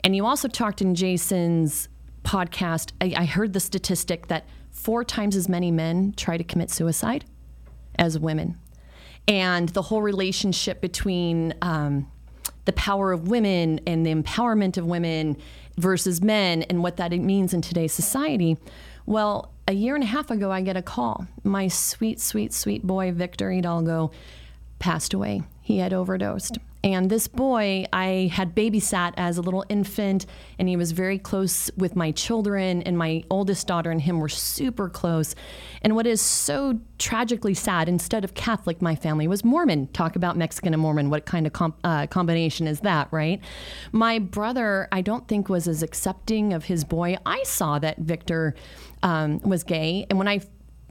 [0.04, 1.88] And you also talked in Jason's
[2.22, 2.92] podcast.
[3.00, 7.24] I, I heard the statistic that four times as many men try to commit suicide
[7.98, 8.60] as women.
[9.26, 12.06] And the whole relationship between um,
[12.64, 15.36] the power of women and the empowerment of women
[15.76, 18.56] versus men and what that means in today's society.
[19.06, 21.26] Well, a year and a half ago, I get a call.
[21.42, 24.10] My sweet, sweet, sweet boy, Victor Hidalgo,
[24.78, 25.42] passed away.
[25.62, 26.58] He had overdosed.
[26.84, 30.26] And this boy, I had babysat as a little infant,
[30.58, 34.28] and he was very close with my children, and my oldest daughter and him were
[34.28, 35.34] super close.
[35.80, 39.86] And what is so tragically sad, instead of Catholic, my family was Mormon.
[39.88, 41.08] Talk about Mexican and Mormon.
[41.08, 43.40] What kind of com- uh, combination is that, right?
[43.92, 47.16] My brother, I don't think, was as accepting of his boy.
[47.24, 48.54] I saw that Victor
[49.02, 50.04] um, was gay.
[50.10, 50.42] And when I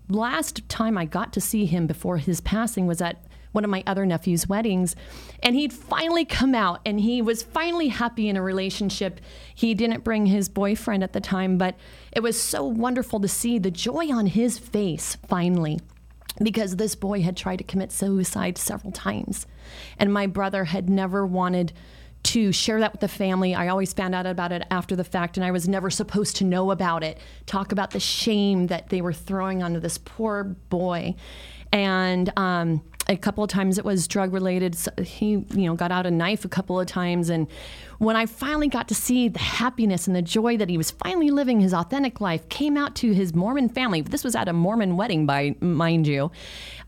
[0.09, 3.83] last time I got to see him before his passing was at one of my
[3.87, 4.95] other nephew's weddings.
[5.41, 9.21] And he'd finally come out and he was finally happy in a relationship.
[9.55, 11.75] He didn't bring his boyfriend at the time, but
[12.11, 15.79] it was so wonderful to see the joy on his face finally.
[16.41, 19.45] Because this boy had tried to commit suicide several times.
[19.99, 21.73] And my brother had never wanted
[22.23, 23.53] to share that with the family.
[23.53, 26.45] I always found out about it after the fact, and I was never supposed to
[26.45, 27.19] know about it.
[27.45, 31.15] Talk about the shame that they were throwing onto this poor boy.
[31.71, 34.75] And um, a couple of times it was drug related.
[34.75, 37.29] So he, you know, got out a knife a couple of times.
[37.29, 37.47] And
[37.99, 41.29] when I finally got to see the happiness and the joy that he was finally
[41.29, 44.01] living his authentic life, came out to his Mormon family.
[44.01, 46.31] This was at a Mormon wedding, by mind you.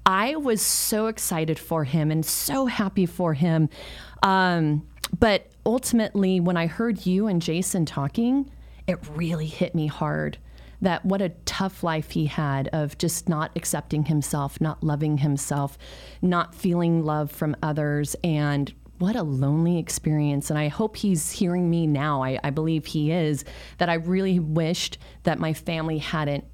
[0.05, 3.69] I was so excited for him and so happy for him.
[4.23, 4.87] Um,
[5.19, 8.49] but ultimately, when I heard you and Jason talking,
[8.87, 10.37] it really hit me hard
[10.81, 15.77] that what a tough life he had of just not accepting himself, not loving himself,
[16.21, 20.49] not feeling love from others, and what a lonely experience.
[20.49, 22.23] And I hope he's hearing me now.
[22.23, 23.43] I, I believe he is,
[23.77, 26.45] that I really wished that my family hadn't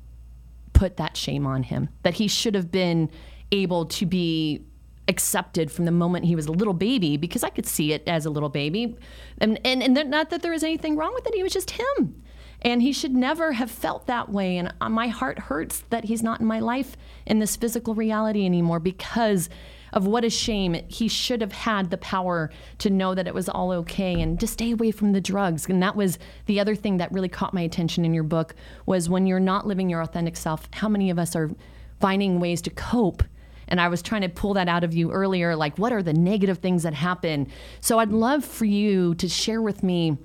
[0.74, 3.10] put that shame on him, that he should have been
[3.52, 4.66] able to be
[5.08, 8.26] accepted from the moment he was a little baby because I could see it as
[8.26, 8.96] a little baby.
[9.40, 12.24] And, and, and not that there was anything wrong with it, he was just him.
[12.62, 14.58] And he should never have felt that way.
[14.58, 16.96] And uh, my heart hurts that he's not in my life
[17.26, 19.50] in this physical reality anymore because
[19.94, 20.76] of what a shame.
[20.88, 24.48] He should have had the power to know that it was all okay and to
[24.48, 25.68] stay away from the drugs.
[25.68, 29.10] And that was the other thing that really caught my attention in your book was
[29.10, 31.52] when you're not living your authentic self, how many of us are
[32.00, 33.24] finding ways to cope
[33.68, 36.14] and I was trying to pull that out of you earlier like what are the
[36.14, 37.48] negative things that happen
[37.80, 40.18] so I'd love for you to share with me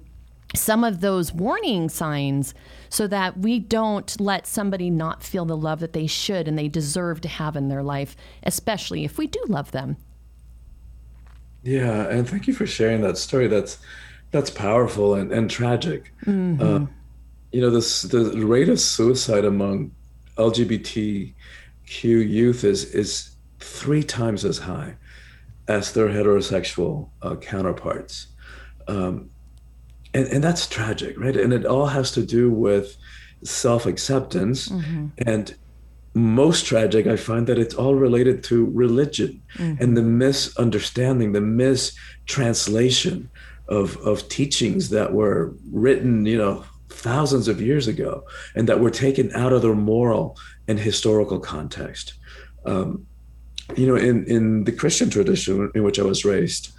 [0.57, 2.55] some of those warning signs
[2.89, 6.69] so that we don't let somebody not feel the love that they should and they
[6.69, 9.97] deserve to have in their life, especially if we do love them.
[11.63, 13.49] Yeah, and thank you for sharing that story.
[13.49, 13.79] That's
[14.31, 16.13] that's powerful and, and tragic.
[16.25, 16.63] Mm-hmm.
[16.63, 16.87] Uh,
[17.53, 19.93] you know, this the rate of suicide among
[20.37, 21.33] LGBTQ
[21.95, 24.97] youth is is three times as high
[25.69, 28.29] as their heterosexual uh, counterparts.
[28.89, 29.31] Um,
[30.17, 31.37] and, and that's tragic, right?
[31.37, 32.97] And it all has to do with
[33.45, 34.69] self acceptance.
[34.69, 35.09] Mm-hmm.
[35.27, 35.55] And
[36.15, 39.83] most tragic, I find that it's all related to religion mm-hmm.
[39.83, 43.29] and the misunderstanding, the mistranslation
[43.69, 48.25] of, of teachings that were written, you know, thousands of years ago
[48.55, 52.15] and that were taken out of their moral and historical context.
[52.65, 53.07] Um,
[53.77, 56.73] you know, in, in the Christian tradition in which I was raised,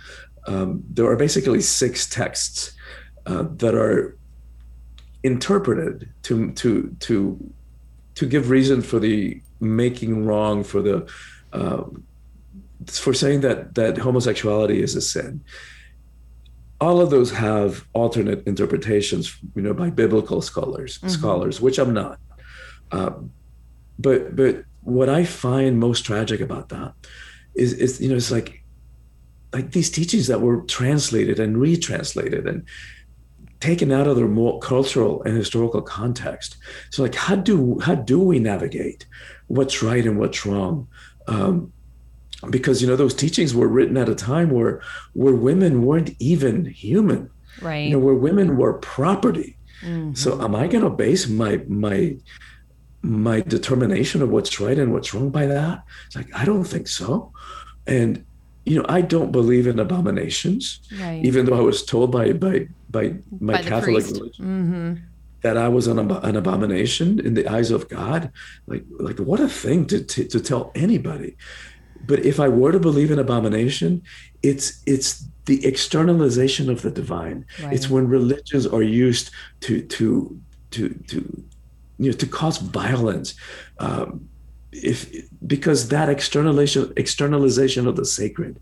[0.48, 2.74] um, there are basically six texts
[3.28, 4.18] uh, that are
[5.24, 7.54] interpreted to to to
[8.16, 11.08] to give reason for the making wrong for the
[11.54, 11.84] uh,
[12.88, 15.44] for saying that that homosexuality is a sin
[16.80, 21.10] all of those have alternate interpretations you know by biblical scholars mm-hmm.
[21.10, 22.20] scholars which i'm not
[22.92, 23.32] um,
[24.00, 26.94] but but what i find most tragic about that
[27.56, 28.64] is is you know it's like
[29.54, 32.64] like these teachings that were translated and retranslated and
[33.60, 36.58] taken out of their more cultural and historical context.
[36.92, 39.06] So, like, how do how do we navigate
[39.48, 40.88] what's right and what's wrong?
[41.28, 41.74] Um,
[42.50, 44.82] because you know those teachings were written at a time where
[45.14, 47.30] where women weren't even human,
[47.62, 47.86] right?
[47.86, 49.58] You know, where women were property.
[49.82, 50.14] Mm-hmm.
[50.14, 52.18] So, am I going to base my my
[53.02, 55.84] my determination of what's right and what's wrong by that?
[56.06, 57.32] It's like I don't think so,
[57.88, 58.24] and
[58.68, 61.24] you know, I don't believe in abominations, right.
[61.24, 64.94] even though I was told by by by my by Catholic religion mm-hmm.
[65.42, 68.32] that I was an, an abomination in the eyes of God.
[68.68, 71.38] Like, like what a thing to, to, to tell anybody.
[72.06, 74.04] But if I were to believe in abomination,
[74.44, 77.46] it's it's the externalization of the divine.
[77.64, 77.74] Right.
[77.74, 80.40] It's when religions are used to to
[80.72, 81.44] to to
[82.00, 83.34] you know to cause violence.
[83.80, 84.30] Um,
[84.72, 85.10] if
[85.46, 88.60] because that externalization externalization of the sacred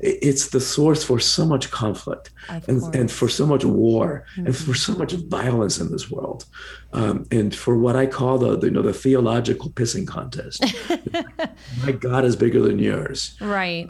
[0.00, 2.30] it's the source for so much conflict
[2.66, 4.46] and, and for so much war mm-hmm.
[4.46, 6.46] and for so much violence in this world
[6.92, 10.64] um, and for what i call the, the, you know the theological pissing contest.
[11.84, 13.36] My god is bigger than yours.
[13.40, 13.88] Right.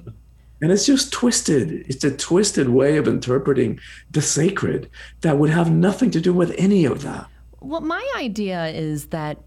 [0.60, 1.84] And it's just twisted.
[1.88, 4.88] It's a twisted way of interpreting the sacred
[5.20, 7.26] that would have nothing to do with any of that.
[7.60, 9.38] Well my idea is that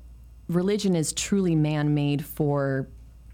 [0.47, 2.87] religion is truly man made for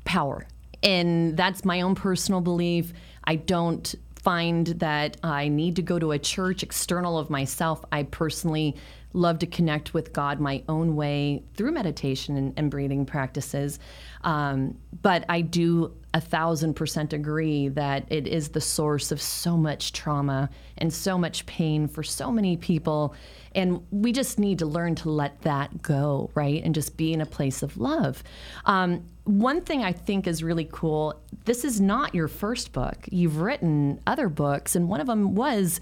[0.06, 0.48] power.
[0.82, 2.94] And that's my own personal belief.
[3.24, 7.84] I don't find that I need to go to a church external of myself.
[7.92, 8.76] I personally
[9.14, 13.80] love to connect with God my own way through meditation and, and breathing practices.
[14.24, 19.58] Um, but I do a thousand percent agree that it is the source of so
[19.58, 23.16] much trauma and so much pain for so many people.
[23.56, 26.64] And we just need to learn to let that go, right?
[26.64, 28.24] And just be in a place of love.
[28.66, 32.96] Um, one thing I think is really cool this is not your first book.
[33.12, 35.82] You've written other books, and one of them was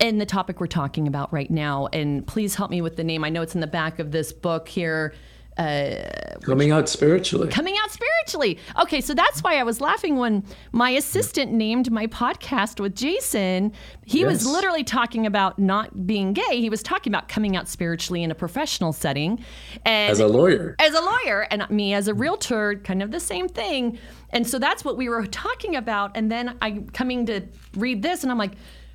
[0.00, 1.86] in the topic we're talking about right now.
[1.92, 3.22] And please help me with the name.
[3.22, 5.14] I know it's in the back of this book here.
[5.60, 7.46] Uh, coming out spiritually.
[7.48, 8.58] Coming out spiritually.
[8.80, 10.42] Okay, so that's why I was laughing when
[10.72, 13.74] my assistant named my podcast with Jason.
[14.06, 14.28] He yes.
[14.28, 16.62] was literally talking about not being gay.
[16.62, 19.44] He was talking about coming out spiritually in a professional setting.
[19.84, 20.76] And as a lawyer.
[20.78, 23.98] As a lawyer, and me as a realtor, kind of the same thing.
[24.30, 26.16] And so that's what we were talking about.
[26.16, 27.42] And then I coming to
[27.74, 28.52] read this, and I'm like,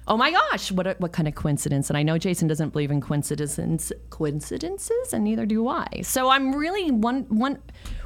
[0.07, 1.89] oh my gosh, what what kind of coincidence?
[1.89, 5.87] And I know Jason doesn't believe in coincidences, coincidences, and neither do I.
[6.03, 7.59] So I'm really one one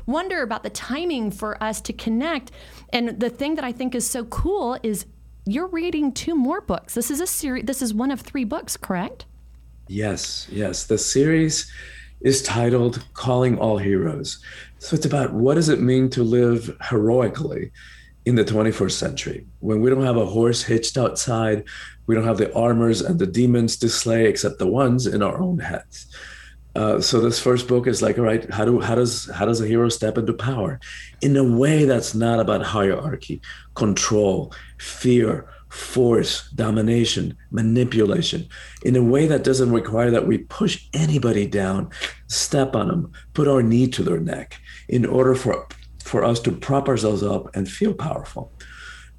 [0.06, 2.52] wonder about the timing for us to connect.
[2.92, 5.06] And the thing that I think is so cool is
[5.46, 6.94] you're reading two more books.
[6.94, 7.66] This is a series.
[7.66, 9.26] This is one of three books, correct?
[9.88, 10.86] Yes, yes.
[10.86, 11.72] The series
[12.22, 14.40] is titled "Calling All Heroes."
[14.78, 17.72] So it's about what does it mean to live heroically
[18.30, 19.48] in the 21st century.
[19.60, 21.63] When we don't have a horse hitched outside
[22.06, 25.39] we don't have the armors and the demons to slay except the ones in our
[25.39, 26.08] own heads.
[26.76, 29.62] Uh, so this first book is like all right how do how does how does
[29.62, 30.80] a hero step into power?
[31.22, 33.42] In a way that's not about hierarchy
[33.74, 38.48] control fear force domination manipulation.
[38.84, 41.89] In a way that doesn't require that we push anybody down
[42.28, 45.68] step on them put our knee to their neck in order for
[46.10, 48.51] for us to prop ourselves up and feel powerful.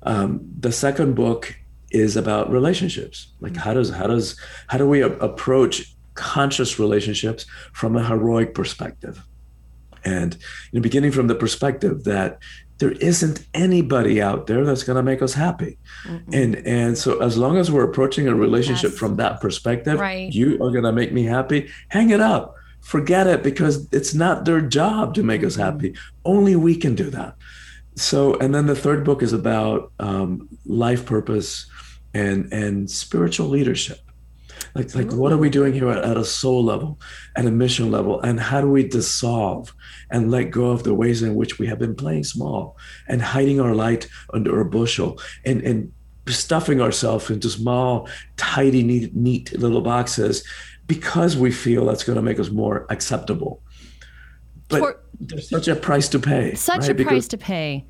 [0.02, 1.54] Um, the second book
[1.92, 3.32] is about relationships.
[3.40, 4.36] Like how does how does
[4.66, 9.22] how do we a- approach conscious relationships from a heroic perspective?
[10.04, 10.34] And
[10.72, 12.38] you know, beginning from the perspective that
[12.78, 15.76] there isn't anybody out there that's going to make us happy
[16.32, 18.98] and and so as long as we're approaching a relationship Yes.
[18.98, 20.32] from that perspective Right.
[20.32, 22.54] you are going to make me happy hang it up
[22.90, 25.62] forget it because it's not their job to make us Mm-hmm.
[25.62, 27.36] happy only we can do that.
[27.94, 31.70] So and then the third book is about um, life purpose
[32.14, 34.00] and and spiritual leadership.
[34.74, 36.98] Like like what are we doing here at, at a soul level
[37.36, 38.20] at a mission level?
[38.22, 39.72] And how do we dissolve
[40.10, 42.76] and let go of the ways in which we have been playing small
[43.08, 45.92] and hiding our light under a bushel and and
[46.28, 50.44] stuffing ourselves into small tidy neat, neat little boxes
[50.90, 53.62] because we feel that's going to make us more acceptable
[54.68, 56.90] but For- there's such a price to pay Such right?
[56.90, 57.84] a Because- price to pay.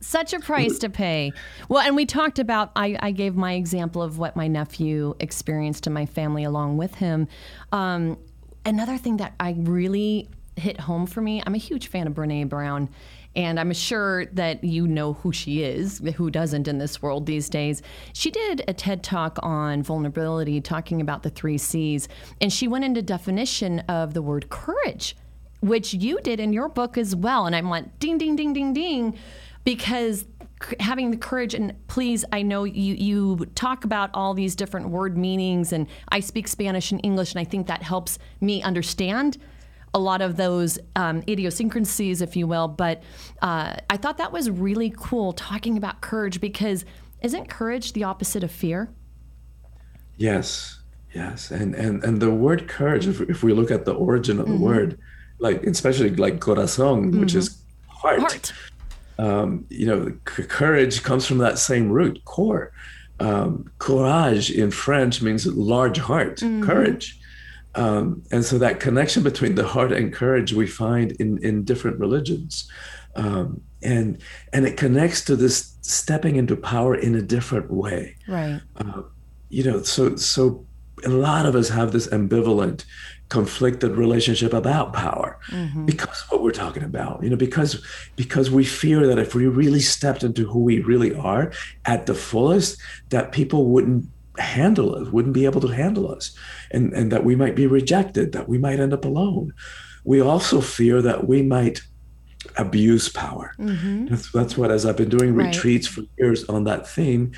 [0.00, 1.30] Such a price to pay.
[1.68, 5.86] Well, and we talked about, I, I gave my example of what my nephew experienced
[5.86, 7.28] in my family along with him.
[7.70, 8.18] Um,
[8.66, 12.48] another thing that I really hit home for me, I'm a huge fan of Brene
[12.48, 12.88] Brown.
[13.34, 17.48] And I'm sure that you know who she is, who doesn't in this world these
[17.48, 17.82] days.
[18.12, 22.08] She did a TED talk on vulnerability, talking about the three C's.
[22.40, 25.16] And she went into definition of the word courage
[25.62, 27.46] which you did in your book as well.
[27.46, 29.16] And I'm like, ding, ding, ding, ding, ding,
[29.64, 30.26] because
[30.80, 35.16] having the courage and please, I know you you talk about all these different word
[35.16, 39.38] meanings, and I speak Spanish and English, and I think that helps me understand
[39.94, 42.68] a lot of those um, idiosyncrasies, if you will.
[42.68, 43.02] But
[43.42, 46.84] uh, I thought that was really cool talking about courage because
[47.20, 48.90] isn't courage the opposite of fear?
[50.16, 50.80] Yes,
[51.14, 53.06] yes, and and and the word courage.
[53.06, 54.62] If, if we look at the origin of the Mm-hmm.
[54.64, 54.98] word,
[55.38, 58.52] like especially like corazón, which is heart, Heart.
[59.18, 62.72] Um, you know, c- courage comes from that same root, core.
[63.20, 66.62] Um, courage in French means large heart, Mm-hmm.
[66.64, 67.18] courage.
[67.74, 71.98] Um, and so that connection between the heart and courage we find in in different
[71.98, 72.70] religions,
[73.16, 74.18] um, and
[74.52, 78.16] and it connects to this stepping into power in a different way.
[78.28, 78.60] Right.
[79.48, 80.66] you know so so
[81.04, 82.84] a lot of us have this ambivalent
[83.28, 85.38] conflicted relationship about power
[85.86, 87.82] because of what we're talking about you know because
[88.16, 91.50] because we fear that if we really stepped into who we really are
[91.86, 94.06] at the fullest that people wouldn't
[94.38, 96.36] handle us wouldn't be able to handle us.
[96.70, 99.52] And and that we might be rejected that we might end up alone.
[100.04, 101.80] We also fear that we might
[102.56, 103.54] abuse power.
[103.58, 104.06] Mm-hmm.
[104.06, 105.46] That's, that's what as i've been doing Right.
[105.54, 107.32] retreats for years on that theme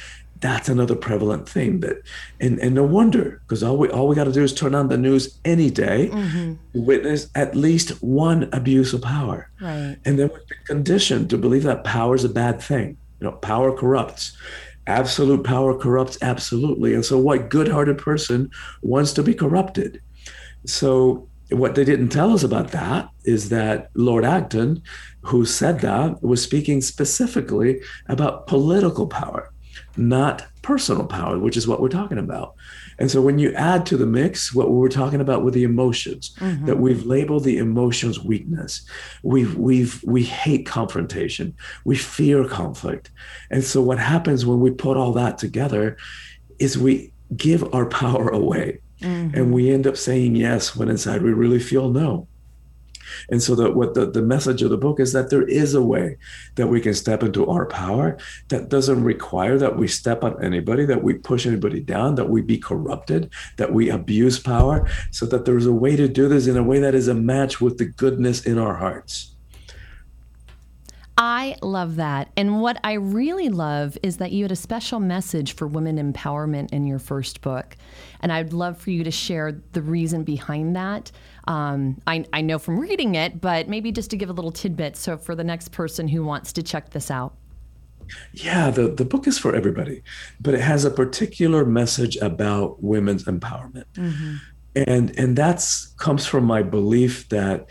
[0.44, 1.80] that's another prevalent theme.
[1.80, 2.02] That
[2.38, 4.88] and and no wonder because all we all we got to do is turn on
[4.88, 6.54] the news any day mm-hmm.
[6.74, 9.48] to witness at least one abuse of power.
[9.58, 9.96] Right.
[10.04, 12.98] and then we've been conditioned to believe that power is a bad thing.
[13.20, 14.36] You know power corrupts
[14.86, 18.50] absolute power corrupts absolutely and so what good-hearted person
[18.82, 20.00] wants to be corrupted
[20.66, 24.82] so what they didn't tell us about that is that Lord Acton,
[25.22, 29.52] who said that, was speaking specifically about political power,
[29.96, 32.54] not personal power, which is what we're talking about.
[32.98, 35.64] And so when you add to the mix what we were talking about with the
[35.64, 36.66] emotions, mm-hmm.
[36.66, 38.82] that we've labeled the emotions weakness.
[39.22, 41.54] We've we've we hate confrontation.
[41.84, 43.10] We fear conflict.
[43.50, 45.96] And so what happens when we put all that together
[46.58, 49.36] is we give our power away mm-hmm.
[49.36, 52.28] and we end up saying yes when inside we really feel no.
[53.30, 55.82] And so that what the, the message of the book is that there is a
[55.82, 56.16] way
[56.54, 58.16] that we can step into our power
[58.48, 62.42] that doesn't require that we step on anybody, that we push anybody down, that we
[62.42, 66.56] be corrupted, that we abuse power, so that there's a way to do this in
[66.56, 69.33] a way that is a match with the goodness in our hearts.
[71.16, 72.30] I love that.
[72.36, 76.72] And what I really love is that you had a special message for women empowerment
[76.72, 77.76] in your first book.
[78.20, 81.12] And I'd love for you to share the reason behind that.
[81.46, 84.96] Um, I, I know from reading it, but maybe just to give a little tidbit.
[84.96, 87.34] So for the next person who wants to check this out.
[88.32, 90.02] Yeah, the, the book is for everybody,
[90.40, 93.84] but it has a particular message about women's empowerment.
[94.76, 97.68] And and that's comes from my belief that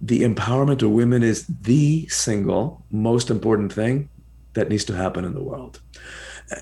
[0.00, 4.08] the empowerment of women is the single most important thing
[4.54, 5.80] that needs to happen in the world.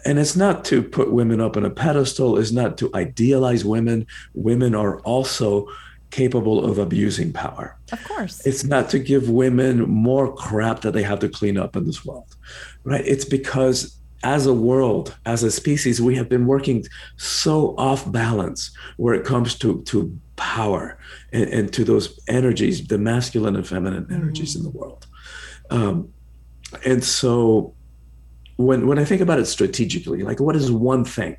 [0.05, 4.07] And it's not to put women up on a pedestal, it's not to idealize women.
[4.35, 5.67] Women are also
[6.11, 7.79] capable of abusing power.
[7.93, 8.47] Of course.
[8.47, 12.05] It's not to give women more crap that they have to clean up in this
[12.05, 12.37] world,
[12.85, 13.05] right?
[13.07, 16.85] It's because as a world, as a species, we have been working
[17.17, 20.99] so off balance where it comes to, to power
[21.33, 25.07] and, and to those energies, the masculine and feminine energies in the world.
[25.71, 26.13] Um,
[26.85, 27.75] and so
[28.57, 31.37] when, when I think about it strategically, like what is one thing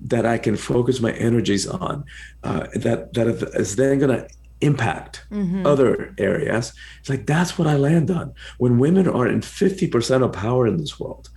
[0.00, 2.04] that I can focus my energies on
[2.42, 4.28] uh, that, that is then going to
[4.60, 5.26] impact
[5.66, 6.72] other areas.
[7.00, 8.32] It's like that's what I land on.
[8.58, 11.28] When women are in 50% of power in this world,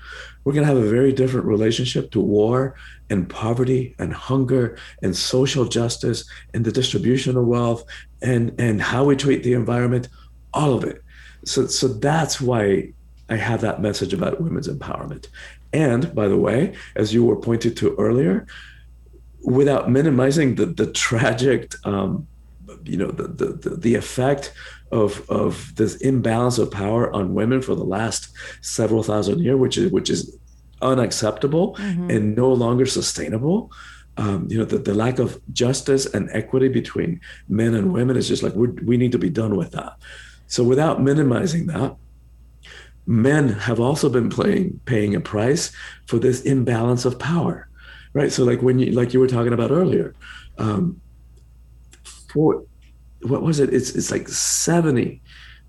[0.44, 2.76] we're going to have a very different relationship to war
[3.10, 7.84] and poverty and hunger and social justice and the distribution of wealth
[8.22, 10.08] and and how we treat the environment,
[10.54, 11.04] all of it.
[11.46, 12.94] So so that's why
[13.30, 15.28] I have that message about women's empowerment.
[15.72, 18.48] And by the way, as you were pointed to earlier,
[19.44, 22.28] without minimizing the the tragic um,
[22.84, 24.54] you know the, the the effect
[24.92, 28.30] of of this imbalance of power on women for the last
[28.62, 30.38] several thousand years, which is which is
[30.82, 32.10] unacceptable mm-hmm.
[32.10, 33.72] and no longer sustainable.
[34.18, 38.28] Um, you know the, the lack of justice and equity between men and women is
[38.28, 39.98] just like we we need to be done with that.
[40.48, 41.96] So without minimizing that,
[43.06, 45.72] men have also been playing paying a price
[46.08, 47.70] for this imbalance of power,
[48.14, 48.32] right?
[48.32, 50.16] So like when you like you were talking about earlier,
[50.58, 51.00] um,
[52.34, 52.66] for
[53.22, 53.74] what was it?
[53.74, 55.22] It's it's like seventy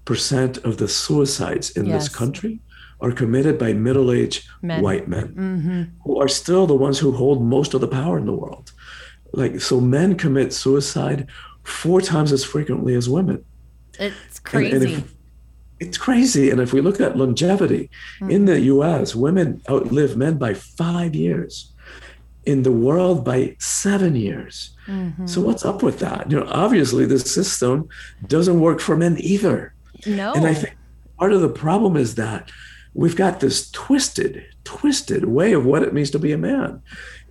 [0.04, 2.04] percent of the suicides in yes.
[2.04, 2.60] this country
[3.00, 4.82] are committed by middle-aged men.
[4.82, 5.82] white men mm-hmm.
[6.04, 8.72] who are still the ones who hold most of the power in the world.
[9.32, 11.28] Like so, men commit suicide
[11.62, 13.44] four times as frequently as women.
[13.98, 14.74] It's crazy.
[14.74, 15.14] And, and if,
[15.78, 16.50] it's crazy.
[16.50, 17.90] And if we look at longevity
[18.20, 18.30] mm-hmm.
[18.30, 21.72] in the U.S., women outlive men by five years.
[22.44, 24.76] In the world, by seven years.
[24.90, 25.26] Mm-hmm.
[25.26, 26.30] So what's up with that?
[26.30, 27.88] You know, obviously the system
[28.26, 29.72] doesn't work for men either.
[30.06, 30.32] No.
[30.32, 30.76] And I think
[31.18, 32.50] part of the problem is that
[32.92, 36.82] we've got this twisted, twisted way of what it means to be a man.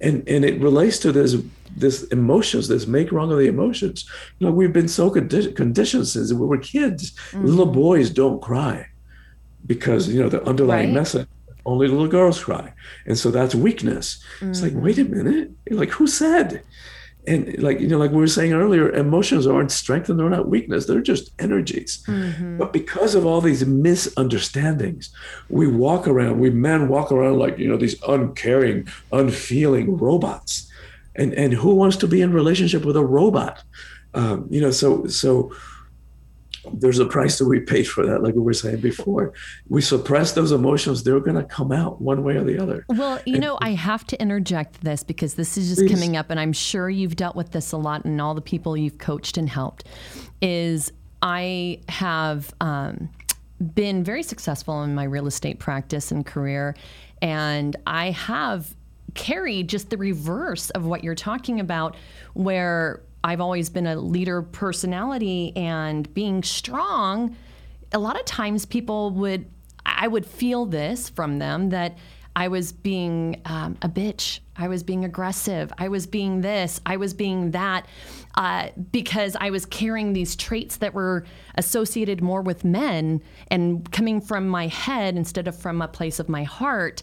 [0.02, 1.36] And and it relates to this
[1.76, 4.10] this emotions, this make wrong of the emotions.
[4.40, 7.12] You know, we've been so condi- conditioned since we were kids.
[7.12, 7.46] Mm-hmm.
[7.46, 8.88] Little boys don't cry
[9.66, 11.00] because you know the underlying right.
[11.00, 11.28] message
[11.66, 12.74] only little girls cry
[13.06, 14.50] and so that's weakness mm-hmm.
[14.50, 16.64] it's like wait a minute like who said
[17.30, 20.50] and like you know like we were saying earlier emotions aren't strength and they're not
[20.50, 20.86] weakness.
[20.86, 22.04] They're just energies.
[22.08, 22.58] Mm-hmm.
[22.58, 25.14] but because of all these misunderstandings
[25.50, 30.70] we walk around we men walk around like you know these uncaring unfeeling robots.
[31.16, 33.64] And and who wants to be in relationship with a robot?
[34.14, 35.54] Um, you know so so
[36.74, 39.34] there's a price that we paid for that like we were saying before
[39.68, 43.20] we suppress those emotions they're going to come out one way or the other well
[43.26, 45.92] you and, know i have to interject this because this is just please.
[45.92, 48.76] coming up and i'm sure you've dealt with this a lot and all the people
[48.76, 49.88] you've coached and helped
[50.42, 50.92] is
[51.22, 53.10] i have um,
[53.74, 56.76] been very successful in my real estate practice and career
[57.22, 58.74] and i have
[59.16, 61.96] carried just the reverse of what you're talking about
[62.34, 67.36] where I've always been a leader personality and being strong,
[67.92, 69.46] a lot of times people would,
[69.86, 71.98] I would feel this from them that
[72.36, 74.40] I was being um, a bitch.
[74.56, 75.74] I was being aggressive.
[75.78, 76.80] I was being this.
[76.86, 77.86] I was being that
[78.36, 84.22] uh, because I was carrying these traits that were associated more with men and coming
[84.22, 87.02] from my head instead of from a place of my heart.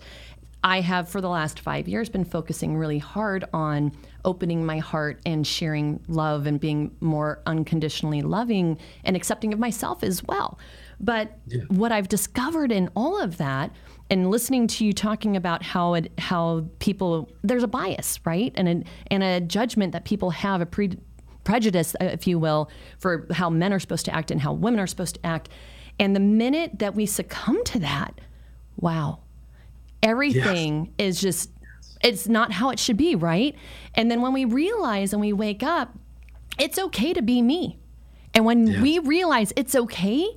[0.65, 3.93] I have, for the last five years, been focusing really hard on
[4.27, 10.03] opening my heart and sharing love and being more unconditionally loving and accepting of myself
[10.03, 10.59] as well.
[11.01, 11.63] But yeah.
[11.69, 13.71] what I've discovered in all of that
[14.11, 18.53] and listening to you talking about how it, how people there's a bias, right?
[18.57, 20.97] And a, and a judgment that people have a pre,
[21.45, 24.81] prejudice, uh, if you will, for how men are supposed to act and how women
[24.81, 25.49] are supposed to act.
[25.99, 28.21] And the minute that we succumb to that,
[28.77, 29.21] wow,
[30.03, 31.09] everything yes.
[31.09, 31.51] is just
[32.03, 33.55] it's not how it should be, right?
[33.95, 35.97] And then when we realize and we wake up,
[36.59, 37.79] it's okay to be me.
[38.35, 38.83] And when yeah.
[38.83, 40.29] we realize it's okay,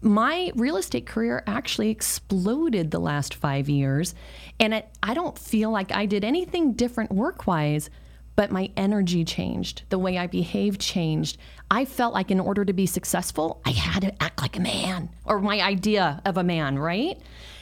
[0.00, 4.14] my real estate career actually exploded the last five years.
[4.60, 7.90] And it, I don't feel like I did anything different work wise,
[8.36, 9.84] but my energy changed.
[9.88, 11.38] The way I behaved changed.
[11.70, 15.08] I felt like in order to be successful, I had to act like a man
[15.24, 17.18] or my idea of a man, right?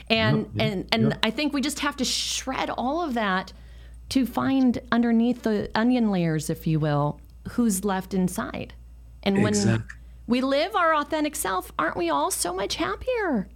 [0.08, 1.18] And and and.
[1.22, 3.52] I think we just have to shred all of that
[4.10, 8.74] to find underneath the onion layers, if you will, who's left inside.
[9.22, 9.96] And when exactly.
[10.26, 13.48] we live our authentic self, aren't we all so much happier?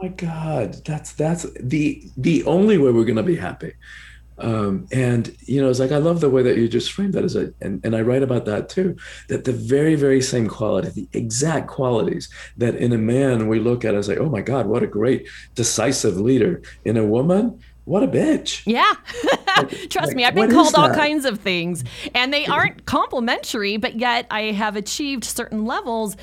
[0.00, 3.72] my God, that's that's the the only way we're gonna be happy.
[4.38, 7.24] Um, and you know, it's like I love the way that you just framed that
[7.24, 8.96] as a, and, and I write about that too.
[9.28, 13.84] That the very, very same quality, the exact qualities that in a man we look
[13.84, 16.62] at as like, oh my God, what a great decisive leader.
[16.84, 18.62] In a woman, what a bitch.
[18.66, 18.94] Yeah.
[19.56, 21.84] Like, Trust like, me, I've been called all kinds of things,
[22.14, 26.14] and they aren't complimentary, but yet I have achieved certain levels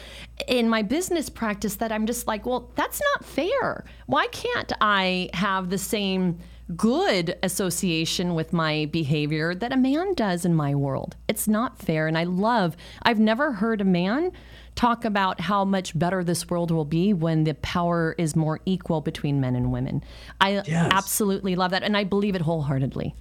[0.47, 3.83] in my business practice that I'm just like, well, that's not fair.
[4.05, 6.37] Why can't I have the same
[6.75, 11.15] good association with my behavior that a man does in my world.
[11.27, 12.07] It's not fair.
[12.07, 14.31] And I love, I've never heard a man
[14.75, 18.99] talk about how much better this world will be when the power is more equal
[19.01, 20.03] between men and women.
[20.41, 20.91] I Yes.
[20.91, 21.83] absolutely love that.
[21.83, 23.13] And I believe it wholeheartedly.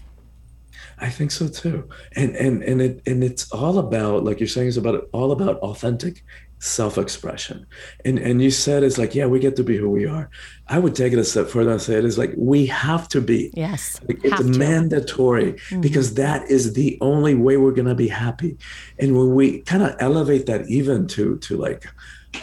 [0.98, 1.88] I think so too.
[2.16, 5.58] And and and it and it's all about like you're saying it's about all about
[5.58, 6.24] authentic
[6.64, 7.66] self-expression.
[8.04, 10.30] And and you said it's like yeah, we get to be who we are.
[10.68, 13.20] I would take it a step further and say it is like we have to
[13.20, 13.50] be.
[13.54, 14.00] Yes.
[14.08, 14.58] Like, it's to.
[14.58, 18.56] mandatory because that is the only way we're going to be happy.
[18.98, 21.86] And when we kind of elevate that even to to like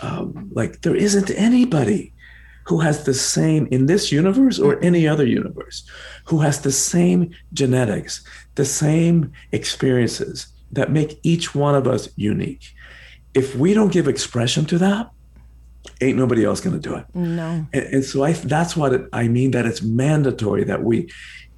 [0.02, 2.14] um, like there isn't anybody
[2.66, 5.84] who has the same in this universe or any other universe
[6.26, 8.24] who has the same genetics,
[8.56, 12.74] the same experiences that make each one of us unique.
[13.34, 15.12] If we don't give expression to that,
[16.02, 17.06] ain't nobody else going to do it.
[17.14, 17.66] No.
[17.74, 21.10] And, and so I that's what it, I mean that it's mandatory that we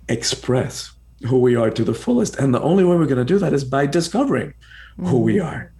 [0.09, 0.91] express
[1.28, 2.36] who we are to the fullest.
[2.38, 4.53] And the only way we're going to do that is by discovering
[4.97, 5.47] who we mm-hmm.
[5.47, 5.74] are.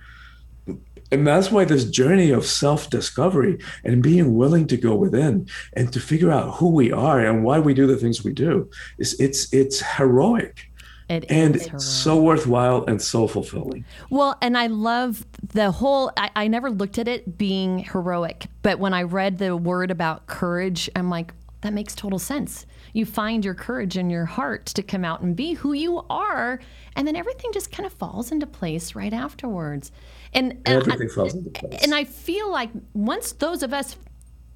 [1.11, 5.99] And that's why this journey of self-discovery and being willing to go within and to
[5.99, 8.67] figure out who we are and why we do the things we do
[8.97, 10.71] is it's it's heroic
[11.10, 13.86] It and is it's so worthwhile and so fulfilling.
[14.10, 18.80] Well, and I love the whole, I, I never looked at it being heroic, but
[18.80, 22.66] when I read the word about courage, I'm like, that makes total sense.
[22.93, 26.60] You find your courage in your heart to come out and be who you are,
[26.95, 29.91] and then everything just kind of falls into place right afterwards.
[30.34, 31.82] And, and I- Everything falls into place.
[31.84, 33.95] and I feel like once those of us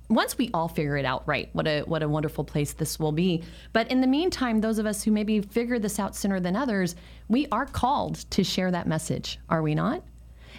[0.10, 3.12] once we all figure it out right what a what a wonderful place this will
[3.12, 3.44] be.
[3.74, 6.96] But in the meantime those of us who maybe figure this out sooner than others
[7.28, 10.04] we are called to share that message are we not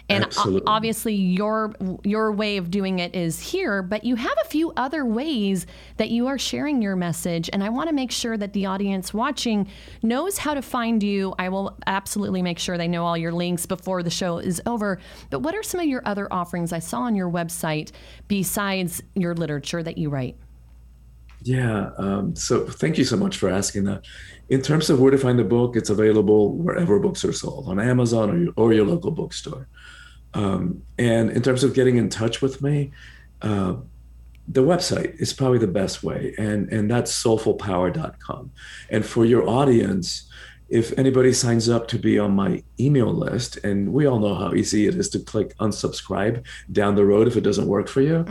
[0.09, 0.63] and Absolutely.
[0.65, 5.05] obviously your your way of doing it is here but you have a few other
[5.05, 5.65] ways
[5.97, 9.13] that you are sharing your message and i want to make sure that the audience
[9.13, 9.67] watching
[10.01, 13.65] knows how to find you i will absolutely make sure they know all your links
[13.65, 14.99] before the show is over
[15.29, 17.91] but what are some of your other offerings i saw on your website
[18.27, 20.35] besides your literature that you write
[21.43, 21.91] Yeah.
[21.97, 24.03] Um, so thank you so much for asking that.
[24.49, 27.79] In terms of where to find the book, it's available wherever books are sold on
[27.79, 29.67] Amazon or your, or your local bookstore.
[30.33, 32.91] Um, and in terms of getting in touch with me,
[33.41, 33.75] uh,
[34.47, 38.51] the website is probably the best way, and and that's soulfulpower.com.
[38.89, 40.27] And for your audience,
[40.69, 44.53] if anybody signs up to be on my email list, and we all know how
[44.53, 48.25] easy it is to click unsubscribe down the road if it doesn't work for you.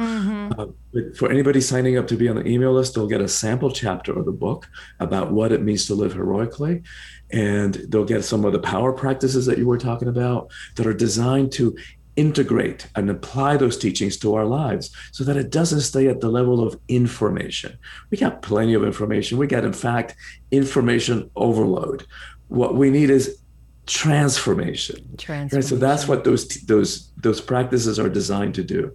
[0.59, 3.29] Uh, but for anybody signing up to be on the email list, they'll get a
[3.29, 4.69] sample chapter of the book
[5.01, 6.83] about what it means to live heroically.
[7.31, 10.95] And they'll get some of the power practices that you were talking about that are
[10.95, 11.77] designed to
[12.19, 16.29] integrate and apply those teachings to our lives so that it doesn't stay at the
[16.29, 17.79] level of information.
[18.11, 19.39] We got plenty of information.
[19.39, 20.17] We got, in fact,
[20.51, 22.05] information overload.
[22.49, 23.39] What we need is
[23.87, 25.17] transformation.
[25.55, 28.91] Right, so that's what those those those practices are designed to do,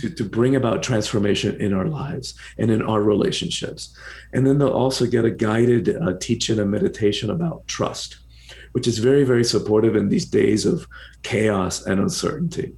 [0.00, 3.96] to, to bring about transformation in our lives and in our relationships.
[4.32, 8.16] And then they'll also get a guided uh, teaching and meditation about trust,
[8.74, 10.86] which is very very supportive in these days of
[11.22, 12.74] chaos and uncertainty.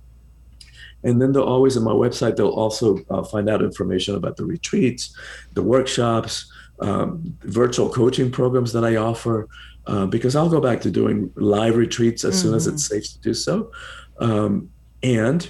[1.03, 4.45] And then they'll always on my website they'll also uh, find out information about the
[4.45, 5.17] retreats,
[5.55, 9.49] the workshops, um, virtual coaching programs that I offer.
[9.87, 13.19] Uh, because I'll go back to doing live retreats as soon as it's safe to
[13.21, 13.71] do so.
[14.19, 14.69] Um,
[15.05, 15.49] and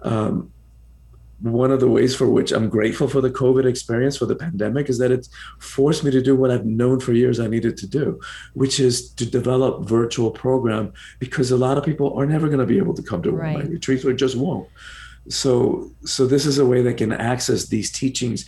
[0.00, 0.53] um,
[1.40, 4.88] one of the ways for which I'm grateful for the COVID experience, for the pandemic,
[4.88, 5.28] is that it's
[5.58, 8.20] forced me to do what I've known for years I needed to do,
[8.54, 12.66] which is to develop virtual program because a lot of people are never going to
[12.66, 14.68] be able to come to of my retreats or just won't.
[15.28, 18.46] So, so this is a way they can access these teachings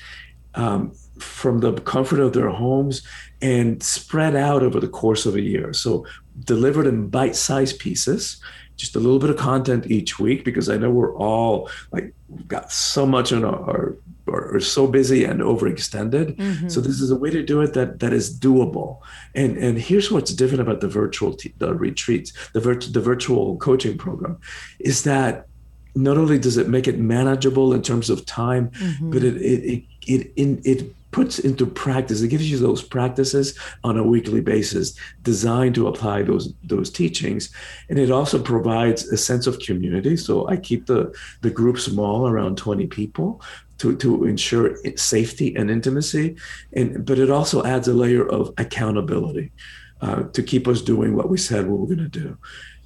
[0.54, 3.02] um, from the comfort of their homes
[3.40, 5.72] and spread out over the course of a year.
[5.72, 6.06] So
[6.44, 8.40] delivered in bite-sized pieces,
[8.76, 12.14] just a little bit of content each week because I know we're all like
[12.46, 13.96] got so much on our
[14.28, 16.36] or so busy and overextended.
[16.36, 16.68] Mm-hmm.
[16.68, 18.98] So this is a way to do it that that is doable.
[19.34, 23.96] And and here's what's different about the virtual the retreats, the virt- the virtual coaching
[23.96, 24.38] program,
[24.80, 25.46] is that
[25.94, 29.10] not only does it make it manageable in terms of time, mm-hmm.
[29.10, 32.18] but it it it it, in, it puts into practice.
[32.22, 33.46] It gives you those practices
[33.82, 34.86] on a weekly basis,
[35.22, 37.42] designed to apply those those teachings,
[37.88, 40.16] and it also provides a sense of community.
[40.16, 41.00] So I keep the
[41.44, 43.28] the group small, around twenty people.
[43.82, 46.36] To, to ensure safety and intimacy,
[46.78, 49.52] and but it also adds a layer of accountability
[50.00, 52.38] uh, to keep us doing what we said we were going to do.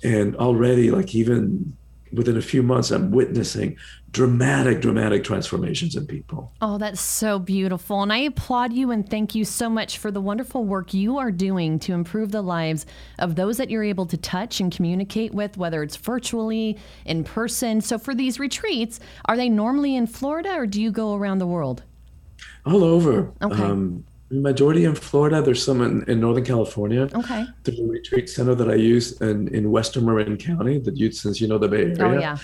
[0.02, 1.76] And already, like even
[2.12, 3.76] within a few months, I'm witnessing
[4.12, 6.52] dramatic, dramatic transformations in people.
[6.60, 8.02] Oh, that's so beautiful.
[8.02, 11.30] And I applaud you and thank you so much for the wonderful work you are
[11.30, 12.86] doing to improve the lives
[13.18, 17.80] of those that you're able to touch and communicate with, whether it's virtually, in person.
[17.80, 21.46] So, for these retreats, are they normally in Florida or do you go around the
[21.46, 21.84] world?
[22.66, 23.32] All over.
[23.42, 23.62] Okay.
[23.62, 25.42] Um, majority in Florida.
[25.42, 27.08] There's some in, in Northern California.
[27.14, 27.46] Okay.
[27.64, 31.40] There's a retreat center that I use in, in Western Marin County that you, since
[31.40, 31.96] you know the Bay Area.
[32.04, 32.36] Oh, yeah.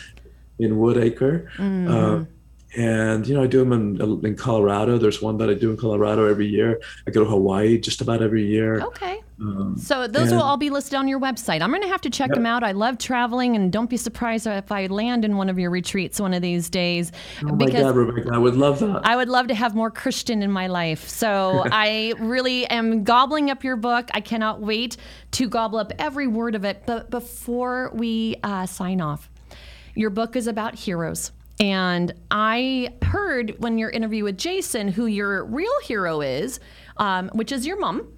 [0.59, 1.49] in Woodacre.
[1.59, 2.25] Uh,
[2.77, 4.99] and you know, I do them in, in Colorado.
[4.99, 6.81] There's one that I do in Colorado every year.
[7.07, 8.81] I go to Hawaii just about every year.
[8.81, 9.23] Okay.
[9.77, 11.61] So those will all be listed on your website.
[11.61, 12.65] I'm going to have to check them out.
[12.65, 16.19] I love traveling, and don't be surprised if I land in one of your retreats
[16.19, 17.13] one of these days.
[17.45, 19.03] Oh my God, Rebecca, I would love that.
[19.05, 21.07] I would love to have more Christian in my life.
[21.09, 24.09] So I really am gobbling up your book.
[24.15, 24.97] I cannot wait
[25.33, 26.85] to gobble up every word of it.
[26.87, 29.31] But before we uh, sign off,
[29.95, 31.33] your book is about heroes.
[31.61, 36.61] And I heard when your interview with Jason who your real hero is,
[36.99, 38.09] um, which is your mom.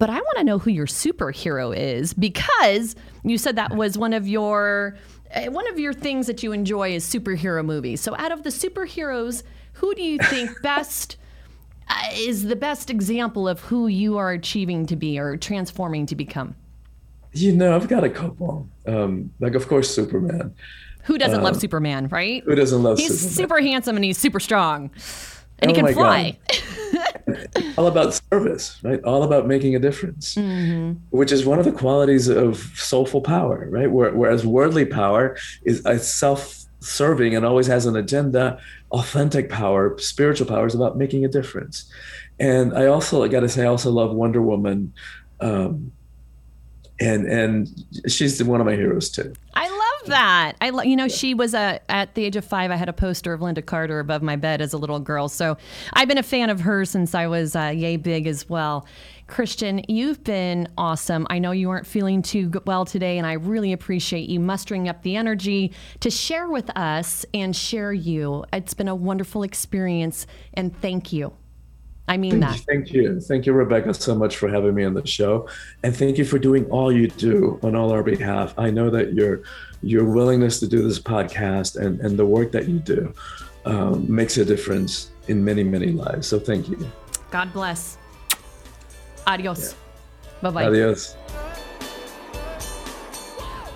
[0.00, 4.14] But I want to know who your superhero is because you said that was one
[4.14, 4.96] of your
[5.32, 8.00] uh, one of your things that you enjoy is superhero movies.
[8.00, 9.42] So out of the superheroes,
[9.74, 11.18] who do you think best
[11.88, 16.16] uh, is the best example of who you are achieving to be or transforming to
[16.16, 16.56] become?
[17.32, 18.68] you know, I've got a couple.
[18.86, 20.54] Um, like, of course, Superman.
[21.04, 22.42] Who doesn't love Superman, right?
[22.44, 23.28] Who doesn't love He's Superman?
[23.28, 24.90] He's super handsome and he's super strong.
[25.62, 26.38] And he Oh can my fly.
[27.78, 29.02] all about service, right?
[29.04, 30.36] All about making a difference,
[31.10, 33.90] which is one of the qualities of soulful power, right?
[33.90, 38.58] Whereas worldly power is a self-serving and always has an agenda.
[38.90, 41.90] Authentic power, spiritual power, is about making a difference.
[42.38, 44.92] And I also I got to say, I also love Wonder Woman,
[45.40, 45.92] um,
[46.98, 47.68] and and
[48.08, 49.32] she's one of my heroes too.
[49.54, 49.69] I love
[50.10, 50.56] that.
[50.60, 52.92] I lo- you know she was a at the age of 5 I had a
[52.92, 55.28] poster of Lynda Carter above my bed as a little girl.
[55.28, 55.56] So
[55.92, 58.86] I've been a fan of her since I was uh, yay big as well.
[59.26, 61.26] Christian, you've been awesome.
[61.30, 65.02] I know you aren't feeling too well today and I really appreciate you mustering up
[65.02, 68.44] the energy to share with us and share you.
[68.52, 71.32] It's been a wonderful experience and thank you.
[72.08, 72.58] I mean that.
[72.66, 73.20] Thank you.
[73.20, 75.48] Thank you, Rebecca, so much for having me on the show.
[75.84, 78.52] And thank you for doing all you do on all our behalf.
[78.58, 79.42] I know that your
[79.82, 83.14] your willingness to do this podcast and, and the work that you do
[83.64, 86.26] um, makes a difference in many, many lives.
[86.26, 86.90] So thank you.
[87.30, 87.96] God bless.
[89.26, 89.74] Adios.
[90.42, 90.64] Bye-bye.
[90.64, 91.16] Adios.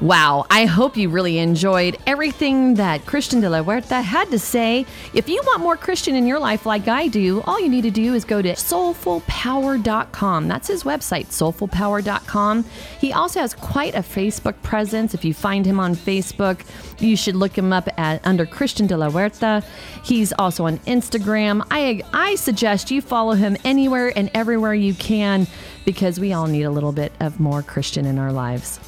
[0.00, 4.86] Wow, I hope you really enjoyed everything that Christian de la Huerta had to say.
[5.14, 7.92] If you want more Christian in your life like I do, all you need to
[7.92, 10.48] do is go to soulfulpower.com.
[10.48, 12.64] That's his website, soulfulpower.com.
[13.00, 15.14] He also has quite a Facebook presence.
[15.14, 16.66] If you find him on Facebook,
[17.00, 19.64] you should look him up at under Christian de la Huerta.
[20.02, 21.64] He's also on Instagram.
[21.70, 25.46] I I suggest you follow him anywhere and everywhere you can
[25.84, 28.80] because we all need a little bit of more Christian in our lives.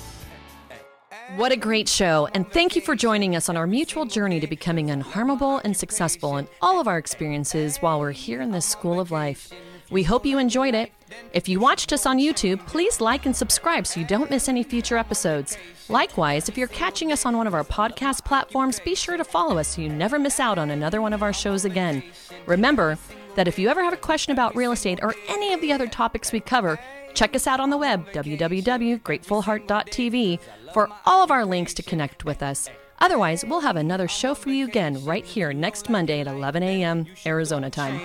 [1.36, 4.46] What a great show, and thank you for joining us on our mutual journey to
[4.46, 8.98] becoming unharmable and successful in all of our experiences while we're here in this school
[8.98, 9.52] of life.
[9.90, 10.92] We hope you enjoyed it.
[11.34, 14.62] If you watched us on YouTube, please like and subscribe so you don't miss any
[14.62, 15.58] future episodes.
[15.90, 19.58] Likewise, if you're catching us on one of our podcast platforms, be sure to follow
[19.58, 22.02] us so you never miss out on another one of our shows again.
[22.46, 22.96] Remember
[23.36, 25.86] that if you ever have a question about real estate or any of the other
[25.86, 26.80] topics we cover,
[27.14, 30.38] check us out on the web, www.gratefulheart.tv,
[30.74, 32.68] for all of our links to connect with us.
[32.98, 37.06] Otherwise, we'll have another show for you again right here next Monday at 11 a.m.
[37.26, 38.00] Arizona time.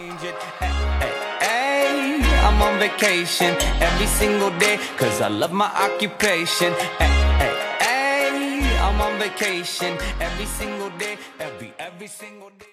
[2.44, 6.74] I'm on vacation every single day cause I love my occupation.
[7.80, 12.71] Hey, I'm on vacation every single day, every every single day.